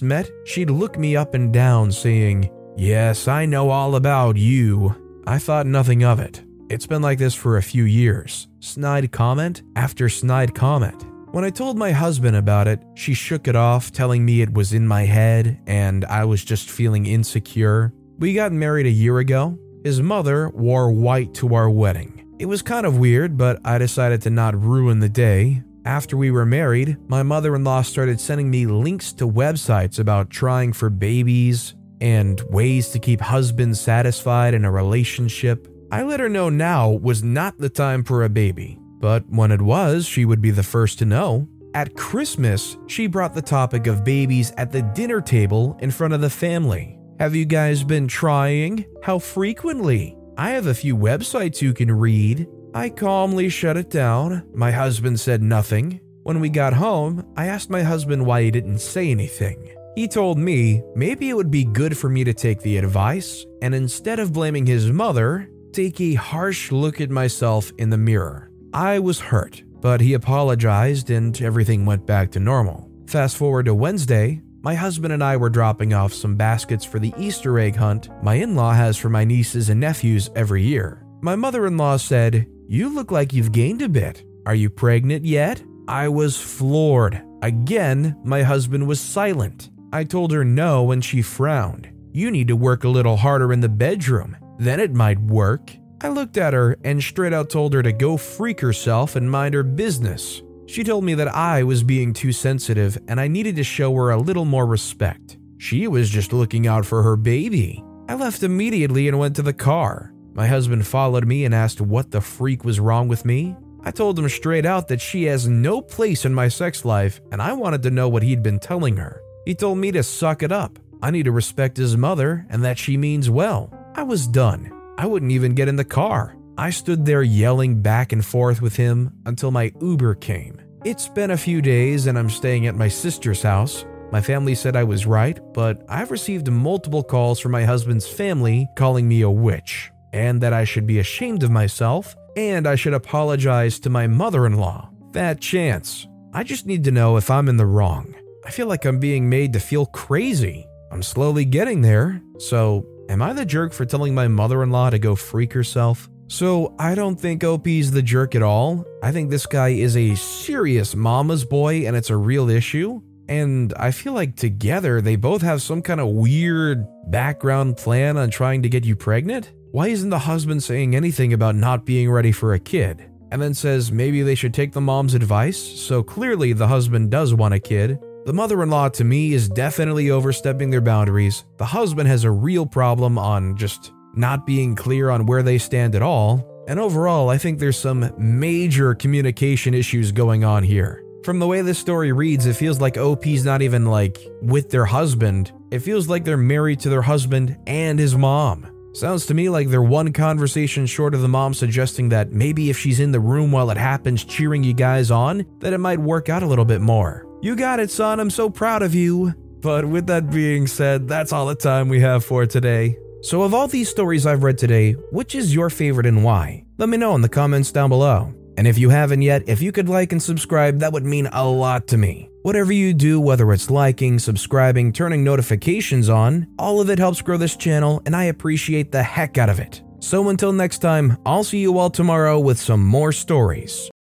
met, 0.00 0.30
she'd 0.44 0.70
look 0.70 0.96
me 0.96 1.16
up 1.16 1.34
and 1.34 1.52
down, 1.52 1.90
saying, 1.90 2.48
Yes, 2.76 3.26
I 3.26 3.46
know 3.46 3.70
all 3.70 3.96
about 3.96 4.36
you. 4.36 4.94
I 5.26 5.40
thought 5.40 5.66
nothing 5.66 6.04
of 6.04 6.20
it. 6.20 6.40
It's 6.70 6.86
been 6.86 7.02
like 7.02 7.18
this 7.18 7.34
for 7.34 7.56
a 7.56 7.62
few 7.64 7.82
years. 7.82 8.46
Snide 8.60 9.10
comment 9.10 9.62
after 9.74 10.08
snide 10.08 10.54
comment. 10.54 11.04
When 11.34 11.44
I 11.44 11.50
told 11.50 11.76
my 11.76 11.90
husband 11.90 12.36
about 12.36 12.68
it, 12.68 12.80
she 12.94 13.12
shook 13.12 13.48
it 13.48 13.56
off, 13.56 13.90
telling 13.90 14.24
me 14.24 14.40
it 14.40 14.54
was 14.54 14.72
in 14.72 14.86
my 14.86 15.02
head 15.02 15.60
and 15.66 16.04
I 16.04 16.24
was 16.26 16.44
just 16.44 16.70
feeling 16.70 17.06
insecure. 17.06 17.92
We 18.20 18.34
got 18.34 18.52
married 18.52 18.86
a 18.86 18.90
year 18.90 19.18
ago. 19.18 19.58
His 19.82 20.00
mother 20.00 20.50
wore 20.50 20.92
white 20.92 21.34
to 21.34 21.56
our 21.56 21.68
wedding. 21.68 22.36
It 22.38 22.46
was 22.46 22.62
kind 22.62 22.86
of 22.86 22.98
weird, 22.98 23.36
but 23.36 23.58
I 23.64 23.78
decided 23.78 24.22
to 24.22 24.30
not 24.30 24.62
ruin 24.62 25.00
the 25.00 25.08
day. 25.08 25.64
After 25.84 26.16
we 26.16 26.30
were 26.30 26.46
married, 26.46 26.98
my 27.08 27.24
mother 27.24 27.56
in 27.56 27.64
law 27.64 27.82
started 27.82 28.20
sending 28.20 28.48
me 28.48 28.66
links 28.66 29.12
to 29.14 29.26
websites 29.26 29.98
about 29.98 30.30
trying 30.30 30.72
for 30.72 30.88
babies 30.88 31.74
and 32.00 32.40
ways 32.42 32.90
to 32.90 33.00
keep 33.00 33.20
husbands 33.20 33.80
satisfied 33.80 34.54
in 34.54 34.64
a 34.64 34.70
relationship. 34.70 35.66
I 35.90 36.04
let 36.04 36.20
her 36.20 36.28
know 36.28 36.48
now 36.48 36.90
was 36.90 37.24
not 37.24 37.58
the 37.58 37.70
time 37.70 38.04
for 38.04 38.22
a 38.22 38.28
baby. 38.28 38.78
But 39.04 39.28
when 39.28 39.52
it 39.52 39.60
was, 39.60 40.06
she 40.06 40.24
would 40.24 40.40
be 40.40 40.50
the 40.50 40.62
first 40.62 40.98
to 41.00 41.04
know. 41.04 41.46
At 41.74 41.94
Christmas, 41.94 42.78
she 42.86 43.06
brought 43.06 43.34
the 43.34 43.42
topic 43.42 43.86
of 43.86 44.02
babies 44.02 44.50
at 44.56 44.72
the 44.72 44.80
dinner 44.80 45.20
table 45.20 45.76
in 45.82 45.90
front 45.90 46.14
of 46.14 46.22
the 46.22 46.30
family. 46.30 46.98
Have 47.20 47.34
you 47.34 47.44
guys 47.44 47.84
been 47.84 48.08
trying? 48.08 48.86
How 49.02 49.18
frequently? 49.18 50.16
I 50.38 50.52
have 50.52 50.68
a 50.68 50.74
few 50.74 50.96
websites 50.96 51.60
you 51.60 51.74
can 51.74 51.92
read. 51.92 52.48
I 52.72 52.88
calmly 52.88 53.50
shut 53.50 53.76
it 53.76 53.90
down. 53.90 54.48
My 54.54 54.70
husband 54.70 55.20
said 55.20 55.42
nothing. 55.42 56.00
When 56.22 56.40
we 56.40 56.48
got 56.48 56.72
home, 56.72 57.30
I 57.36 57.48
asked 57.48 57.68
my 57.68 57.82
husband 57.82 58.24
why 58.24 58.44
he 58.44 58.50
didn't 58.50 58.78
say 58.78 59.10
anything. 59.10 59.76
He 59.96 60.08
told 60.08 60.38
me 60.38 60.82
maybe 60.96 61.28
it 61.28 61.36
would 61.36 61.50
be 61.50 61.66
good 61.66 61.94
for 61.94 62.08
me 62.08 62.24
to 62.24 62.32
take 62.32 62.62
the 62.62 62.78
advice 62.78 63.44
and 63.60 63.74
instead 63.74 64.18
of 64.18 64.32
blaming 64.32 64.64
his 64.64 64.90
mother, 64.90 65.50
take 65.74 66.00
a 66.00 66.14
harsh 66.14 66.72
look 66.72 67.02
at 67.02 67.10
myself 67.10 67.70
in 67.76 67.90
the 67.90 67.98
mirror. 67.98 68.50
I 68.74 68.98
was 68.98 69.20
hurt, 69.20 69.62
but 69.80 70.00
he 70.00 70.14
apologized 70.14 71.08
and 71.08 71.40
everything 71.40 71.86
went 71.86 72.06
back 72.06 72.32
to 72.32 72.40
normal. 72.40 72.90
Fast 73.06 73.36
forward 73.36 73.66
to 73.66 73.74
Wednesday, 73.74 74.42
my 74.62 74.74
husband 74.74 75.12
and 75.12 75.22
I 75.22 75.36
were 75.36 75.48
dropping 75.48 75.94
off 75.94 76.12
some 76.12 76.34
baskets 76.34 76.84
for 76.84 76.98
the 76.98 77.14
Easter 77.16 77.60
egg 77.60 77.76
hunt 77.76 78.08
my 78.20 78.34
in 78.34 78.56
law 78.56 78.72
has 78.72 78.96
for 78.96 79.08
my 79.08 79.22
nieces 79.22 79.68
and 79.68 79.78
nephews 79.78 80.28
every 80.34 80.64
year. 80.64 81.06
My 81.22 81.36
mother 81.36 81.68
in 81.68 81.76
law 81.76 81.96
said, 81.98 82.48
You 82.66 82.88
look 82.88 83.12
like 83.12 83.32
you've 83.32 83.52
gained 83.52 83.80
a 83.80 83.88
bit. 83.88 84.24
Are 84.44 84.56
you 84.56 84.70
pregnant 84.70 85.24
yet? 85.24 85.62
I 85.86 86.08
was 86.08 86.36
floored. 86.36 87.22
Again, 87.42 88.16
my 88.24 88.42
husband 88.42 88.88
was 88.88 88.98
silent. 88.98 89.70
I 89.92 90.02
told 90.02 90.32
her 90.32 90.44
no 90.44 90.90
and 90.90 91.04
she 91.04 91.22
frowned. 91.22 91.88
You 92.12 92.32
need 92.32 92.48
to 92.48 92.56
work 92.56 92.82
a 92.82 92.88
little 92.88 93.18
harder 93.18 93.52
in 93.52 93.60
the 93.60 93.68
bedroom, 93.68 94.36
then 94.58 94.80
it 94.80 94.92
might 94.92 95.20
work. 95.20 95.70
I 96.00 96.08
looked 96.08 96.36
at 96.36 96.52
her 96.52 96.76
and 96.84 97.02
straight 97.02 97.32
out 97.32 97.50
told 97.50 97.72
her 97.74 97.82
to 97.82 97.92
go 97.92 98.16
freak 98.16 98.60
herself 98.60 99.16
and 99.16 99.30
mind 99.30 99.54
her 99.54 99.62
business. 99.62 100.42
She 100.66 100.84
told 100.84 101.04
me 101.04 101.14
that 101.14 101.28
I 101.28 101.62
was 101.62 101.82
being 101.82 102.12
too 102.12 102.32
sensitive 102.32 102.98
and 103.08 103.20
I 103.20 103.28
needed 103.28 103.56
to 103.56 103.64
show 103.64 103.94
her 103.94 104.10
a 104.10 104.18
little 104.18 104.44
more 104.44 104.66
respect. 104.66 105.38
She 105.58 105.86
was 105.88 106.10
just 106.10 106.32
looking 106.32 106.66
out 106.66 106.84
for 106.84 107.02
her 107.02 107.16
baby. 107.16 107.82
I 108.08 108.14
left 108.14 108.42
immediately 108.42 109.08
and 109.08 109.18
went 109.18 109.36
to 109.36 109.42
the 109.42 109.52
car. 109.52 110.12
My 110.32 110.46
husband 110.46 110.86
followed 110.86 111.26
me 111.26 111.44
and 111.44 111.54
asked 111.54 111.80
what 111.80 112.10
the 112.10 112.20
freak 112.20 112.64
was 112.64 112.80
wrong 112.80 113.08
with 113.08 113.24
me. 113.24 113.56
I 113.82 113.90
told 113.90 114.18
him 114.18 114.28
straight 114.28 114.66
out 114.66 114.88
that 114.88 115.00
she 115.00 115.24
has 115.24 115.46
no 115.46 115.80
place 115.80 116.24
in 116.24 116.34
my 116.34 116.48
sex 116.48 116.84
life 116.84 117.20
and 117.30 117.40
I 117.40 117.52
wanted 117.52 117.82
to 117.84 117.90
know 117.90 118.08
what 118.08 118.22
he'd 118.22 118.42
been 118.42 118.58
telling 118.58 118.96
her. 118.96 119.22
He 119.44 119.54
told 119.54 119.78
me 119.78 119.92
to 119.92 120.02
suck 120.02 120.42
it 120.42 120.52
up. 120.52 120.78
I 121.02 121.10
need 121.10 121.24
to 121.24 121.32
respect 121.32 121.76
his 121.76 121.96
mother 121.96 122.46
and 122.48 122.64
that 122.64 122.78
she 122.78 122.96
means 122.96 123.28
well. 123.28 123.72
I 123.94 124.02
was 124.02 124.26
done. 124.26 124.73
I 124.96 125.06
wouldn't 125.06 125.32
even 125.32 125.54
get 125.54 125.68
in 125.68 125.76
the 125.76 125.84
car. 125.84 126.36
I 126.56 126.70
stood 126.70 127.04
there 127.04 127.22
yelling 127.22 127.82
back 127.82 128.12
and 128.12 128.24
forth 128.24 128.62
with 128.62 128.76
him 128.76 129.12
until 129.26 129.50
my 129.50 129.72
Uber 129.80 130.14
came. 130.16 130.60
It's 130.84 131.08
been 131.08 131.32
a 131.32 131.36
few 131.36 131.60
days 131.60 132.06
and 132.06 132.16
I'm 132.16 132.30
staying 132.30 132.66
at 132.66 132.76
my 132.76 132.88
sister's 132.88 133.42
house. 133.42 133.84
My 134.12 134.20
family 134.20 134.54
said 134.54 134.76
I 134.76 134.84
was 134.84 135.06
right, 135.06 135.40
but 135.52 135.84
I've 135.88 136.12
received 136.12 136.48
multiple 136.48 137.02
calls 137.02 137.40
from 137.40 137.50
my 137.50 137.64
husband's 137.64 138.06
family 138.06 138.68
calling 138.76 139.08
me 139.08 139.22
a 139.22 139.30
witch, 139.30 139.90
and 140.12 140.40
that 140.42 140.52
I 140.52 140.62
should 140.62 140.86
be 140.86 141.00
ashamed 141.00 141.42
of 141.42 141.50
myself, 141.50 142.14
and 142.36 142.68
I 142.68 142.76
should 142.76 142.94
apologize 142.94 143.80
to 143.80 143.90
my 143.90 144.06
mother 144.06 144.46
in 144.46 144.58
law. 144.58 144.90
Fat 145.12 145.40
chance. 145.40 146.06
I 146.32 146.44
just 146.44 146.66
need 146.66 146.84
to 146.84 146.92
know 146.92 147.16
if 147.16 147.30
I'm 147.30 147.48
in 147.48 147.56
the 147.56 147.66
wrong. 147.66 148.14
I 148.44 148.50
feel 148.50 148.68
like 148.68 148.84
I'm 148.84 149.00
being 149.00 149.28
made 149.28 149.52
to 149.54 149.60
feel 149.60 149.86
crazy. 149.86 150.68
I'm 150.92 151.02
slowly 151.02 151.44
getting 151.44 151.80
there, 151.80 152.22
so 152.38 152.86
Am 153.08 153.20
I 153.20 153.32
the 153.32 153.44
jerk 153.44 153.72
for 153.72 153.84
telling 153.84 154.14
my 154.14 154.28
mother 154.28 154.62
in 154.62 154.70
law 154.70 154.88
to 154.88 154.98
go 154.98 155.14
freak 155.14 155.52
herself? 155.52 156.08
So, 156.26 156.74
I 156.78 156.94
don't 156.94 157.20
think 157.20 157.44
OP's 157.44 157.90
the 157.90 158.02
jerk 158.02 158.34
at 158.34 158.42
all. 158.42 158.86
I 159.02 159.12
think 159.12 159.28
this 159.30 159.44
guy 159.44 159.68
is 159.68 159.94
a 159.94 160.14
serious 160.14 160.96
mama's 160.96 161.44
boy 161.44 161.86
and 161.86 161.94
it's 161.94 162.08
a 162.08 162.16
real 162.16 162.48
issue. 162.48 163.02
And 163.28 163.74
I 163.74 163.90
feel 163.90 164.14
like 164.14 164.36
together 164.36 165.02
they 165.02 165.16
both 165.16 165.42
have 165.42 165.60
some 165.60 165.82
kind 165.82 166.00
of 166.00 166.08
weird 166.08 166.86
background 167.10 167.76
plan 167.76 168.16
on 168.16 168.30
trying 168.30 168.62
to 168.62 168.70
get 168.70 168.86
you 168.86 168.96
pregnant. 168.96 169.52
Why 169.70 169.88
isn't 169.88 170.10
the 170.10 170.18
husband 170.18 170.62
saying 170.62 170.96
anything 170.96 171.34
about 171.34 171.56
not 171.56 171.84
being 171.84 172.10
ready 172.10 172.32
for 172.32 172.54
a 172.54 172.58
kid? 172.58 173.04
And 173.30 173.42
then 173.42 173.52
says 173.52 173.92
maybe 173.92 174.22
they 174.22 174.34
should 174.34 174.54
take 174.54 174.72
the 174.72 174.80
mom's 174.80 175.14
advice, 175.14 175.58
so 175.58 176.02
clearly 176.02 176.52
the 176.52 176.68
husband 176.68 177.10
does 177.10 177.34
want 177.34 177.52
a 177.54 177.60
kid, 177.60 177.98
the 178.26 178.32
mother 178.32 178.62
in 178.62 178.70
law 178.70 178.88
to 178.88 179.04
me 179.04 179.34
is 179.34 179.48
definitely 179.48 180.10
overstepping 180.10 180.70
their 180.70 180.80
boundaries. 180.80 181.44
The 181.58 181.64
husband 181.64 182.08
has 182.08 182.24
a 182.24 182.30
real 182.30 182.64
problem 182.64 183.18
on 183.18 183.56
just 183.56 183.92
not 184.14 184.46
being 184.46 184.74
clear 184.74 185.10
on 185.10 185.26
where 185.26 185.42
they 185.42 185.58
stand 185.58 185.94
at 185.94 186.02
all, 186.02 186.64
and 186.66 186.80
overall, 186.80 187.28
I 187.28 187.36
think 187.36 187.58
there's 187.58 187.78
some 187.78 188.10
major 188.16 188.94
communication 188.94 189.74
issues 189.74 190.12
going 190.12 190.44
on 190.44 190.62
here. 190.62 191.04
From 191.24 191.38
the 191.38 191.46
way 191.46 191.60
this 191.62 191.78
story 191.78 192.12
reads, 192.12 192.46
it 192.46 192.56
feels 192.56 192.80
like 192.80 192.96
OP's 192.96 193.44
not 193.44 193.62
even 193.62 193.86
like 193.86 194.18
with 194.40 194.70
their 194.70 194.84
husband. 194.84 195.52
It 195.70 195.80
feels 195.80 196.08
like 196.08 196.24
they're 196.24 196.36
married 196.36 196.80
to 196.80 196.88
their 196.88 197.02
husband 197.02 197.56
and 197.66 197.98
his 197.98 198.14
mom. 198.14 198.70
Sounds 198.94 199.26
to 199.26 199.34
me 199.34 199.48
like 199.48 199.68
they're 199.68 199.82
one 199.82 200.12
conversation 200.12 200.86
short 200.86 201.14
of 201.14 201.20
the 201.20 201.28
mom 201.28 201.52
suggesting 201.52 202.10
that 202.10 202.30
maybe 202.30 202.70
if 202.70 202.78
she's 202.78 203.00
in 203.00 203.10
the 203.10 203.20
room 203.20 203.50
while 203.50 203.70
it 203.70 203.76
happens 203.76 204.24
cheering 204.24 204.62
you 204.62 204.72
guys 204.72 205.10
on, 205.10 205.44
that 205.58 205.72
it 205.72 205.78
might 205.78 205.98
work 205.98 206.28
out 206.28 206.42
a 206.42 206.46
little 206.46 206.64
bit 206.64 206.80
more. 206.80 207.26
You 207.44 207.54
got 207.54 207.78
it, 207.78 207.90
son. 207.90 208.20
I'm 208.20 208.30
so 208.30 208.48
proud 208.48 208.80
of 208.80 208.94
you. 208.94 209.34
But 209.60 209.84
with 209.84 210.06
that 210.06 210.30
being 210.30 210.66
said, 210.66 211.06
that's 211.06 211.30
all 211.30 211.44
the 211.44 211.54
time 211.54 211.90
we 211.90 212.00
have 212.00 212.24
for 212.24 212.46
today. 212.46 212.96
So, 213.20 213.42
of 213.42 213.52
all 213.52 213.68
these 213.68 213.90
stories 213.90 214.24
I've 214.24 214.44
read 214.44 214.56
today, 214.56 214.92
which 215.12 215.34
is 215.34 215.54
your 215.54 215.68
favorite 215.68 216.06
and 216.06 216.24
why? 216.24 216.64
Let 216.78 216.88
me 216.88 216.96
know 216.96 217.14
in 217.14 217.20
the 217.20 217.28
comments 217.28 217.70
down 217.70 217.90
below. 217.90 218.32
And 218.56 218.66
if 218.66 218.78
you 218.78 218.88
haven't 218.88 219.20
yet, 219.20 219.46
if 219.46 219.60
you 219.60 219.72
could 219.72 219.90
like 219.90 220.10
and 220.12 220.22
subscribe, 220.22 220.78
that 220.78 220.94
would 220.94 221.04
mean 221.04 221.26
a 221.32 221.46
lot 221.46 221.86
to 221.88 221.98
me. 221.98 222.30
Whatever 222.44 222.72
you 222.72 222.94
do, 222.94 223.20
whether 223.20 223.52
it's 223.52 223.68
liking, 223.68 224.18
subscribing, 224.18 224.90
turning 224.90 225.22
notifications 225.22 226.08
on, 226.08 226.46
all 226.58 226.80
of 226.80 226.88
it 226.88 226.98
helps 226.98 227.20
grow 227.20 227.36
this 227.36 227.56
channel, 227.56 228.00
and 228.06 228.16
I 228.16 228.24
appreciate 228.24 228.90
the 228.90 229.02
heck 229.02 229.36
out 229.36 229.50
of 229.50 229.60
it. 229.60 229.82
So 230.00 230.30
until 230.30 230.54
next 230.54 230.78
time, 230.78 231.18
I'll 231.26 231.44
see 231.44 231.58
you 231.58 231.76
all 231.76 231.90
tomorrow 231.90 232.38
with 232.38 232.58
some 232.58 232.82
more 232.82 233.12
stories. 233.12 233.90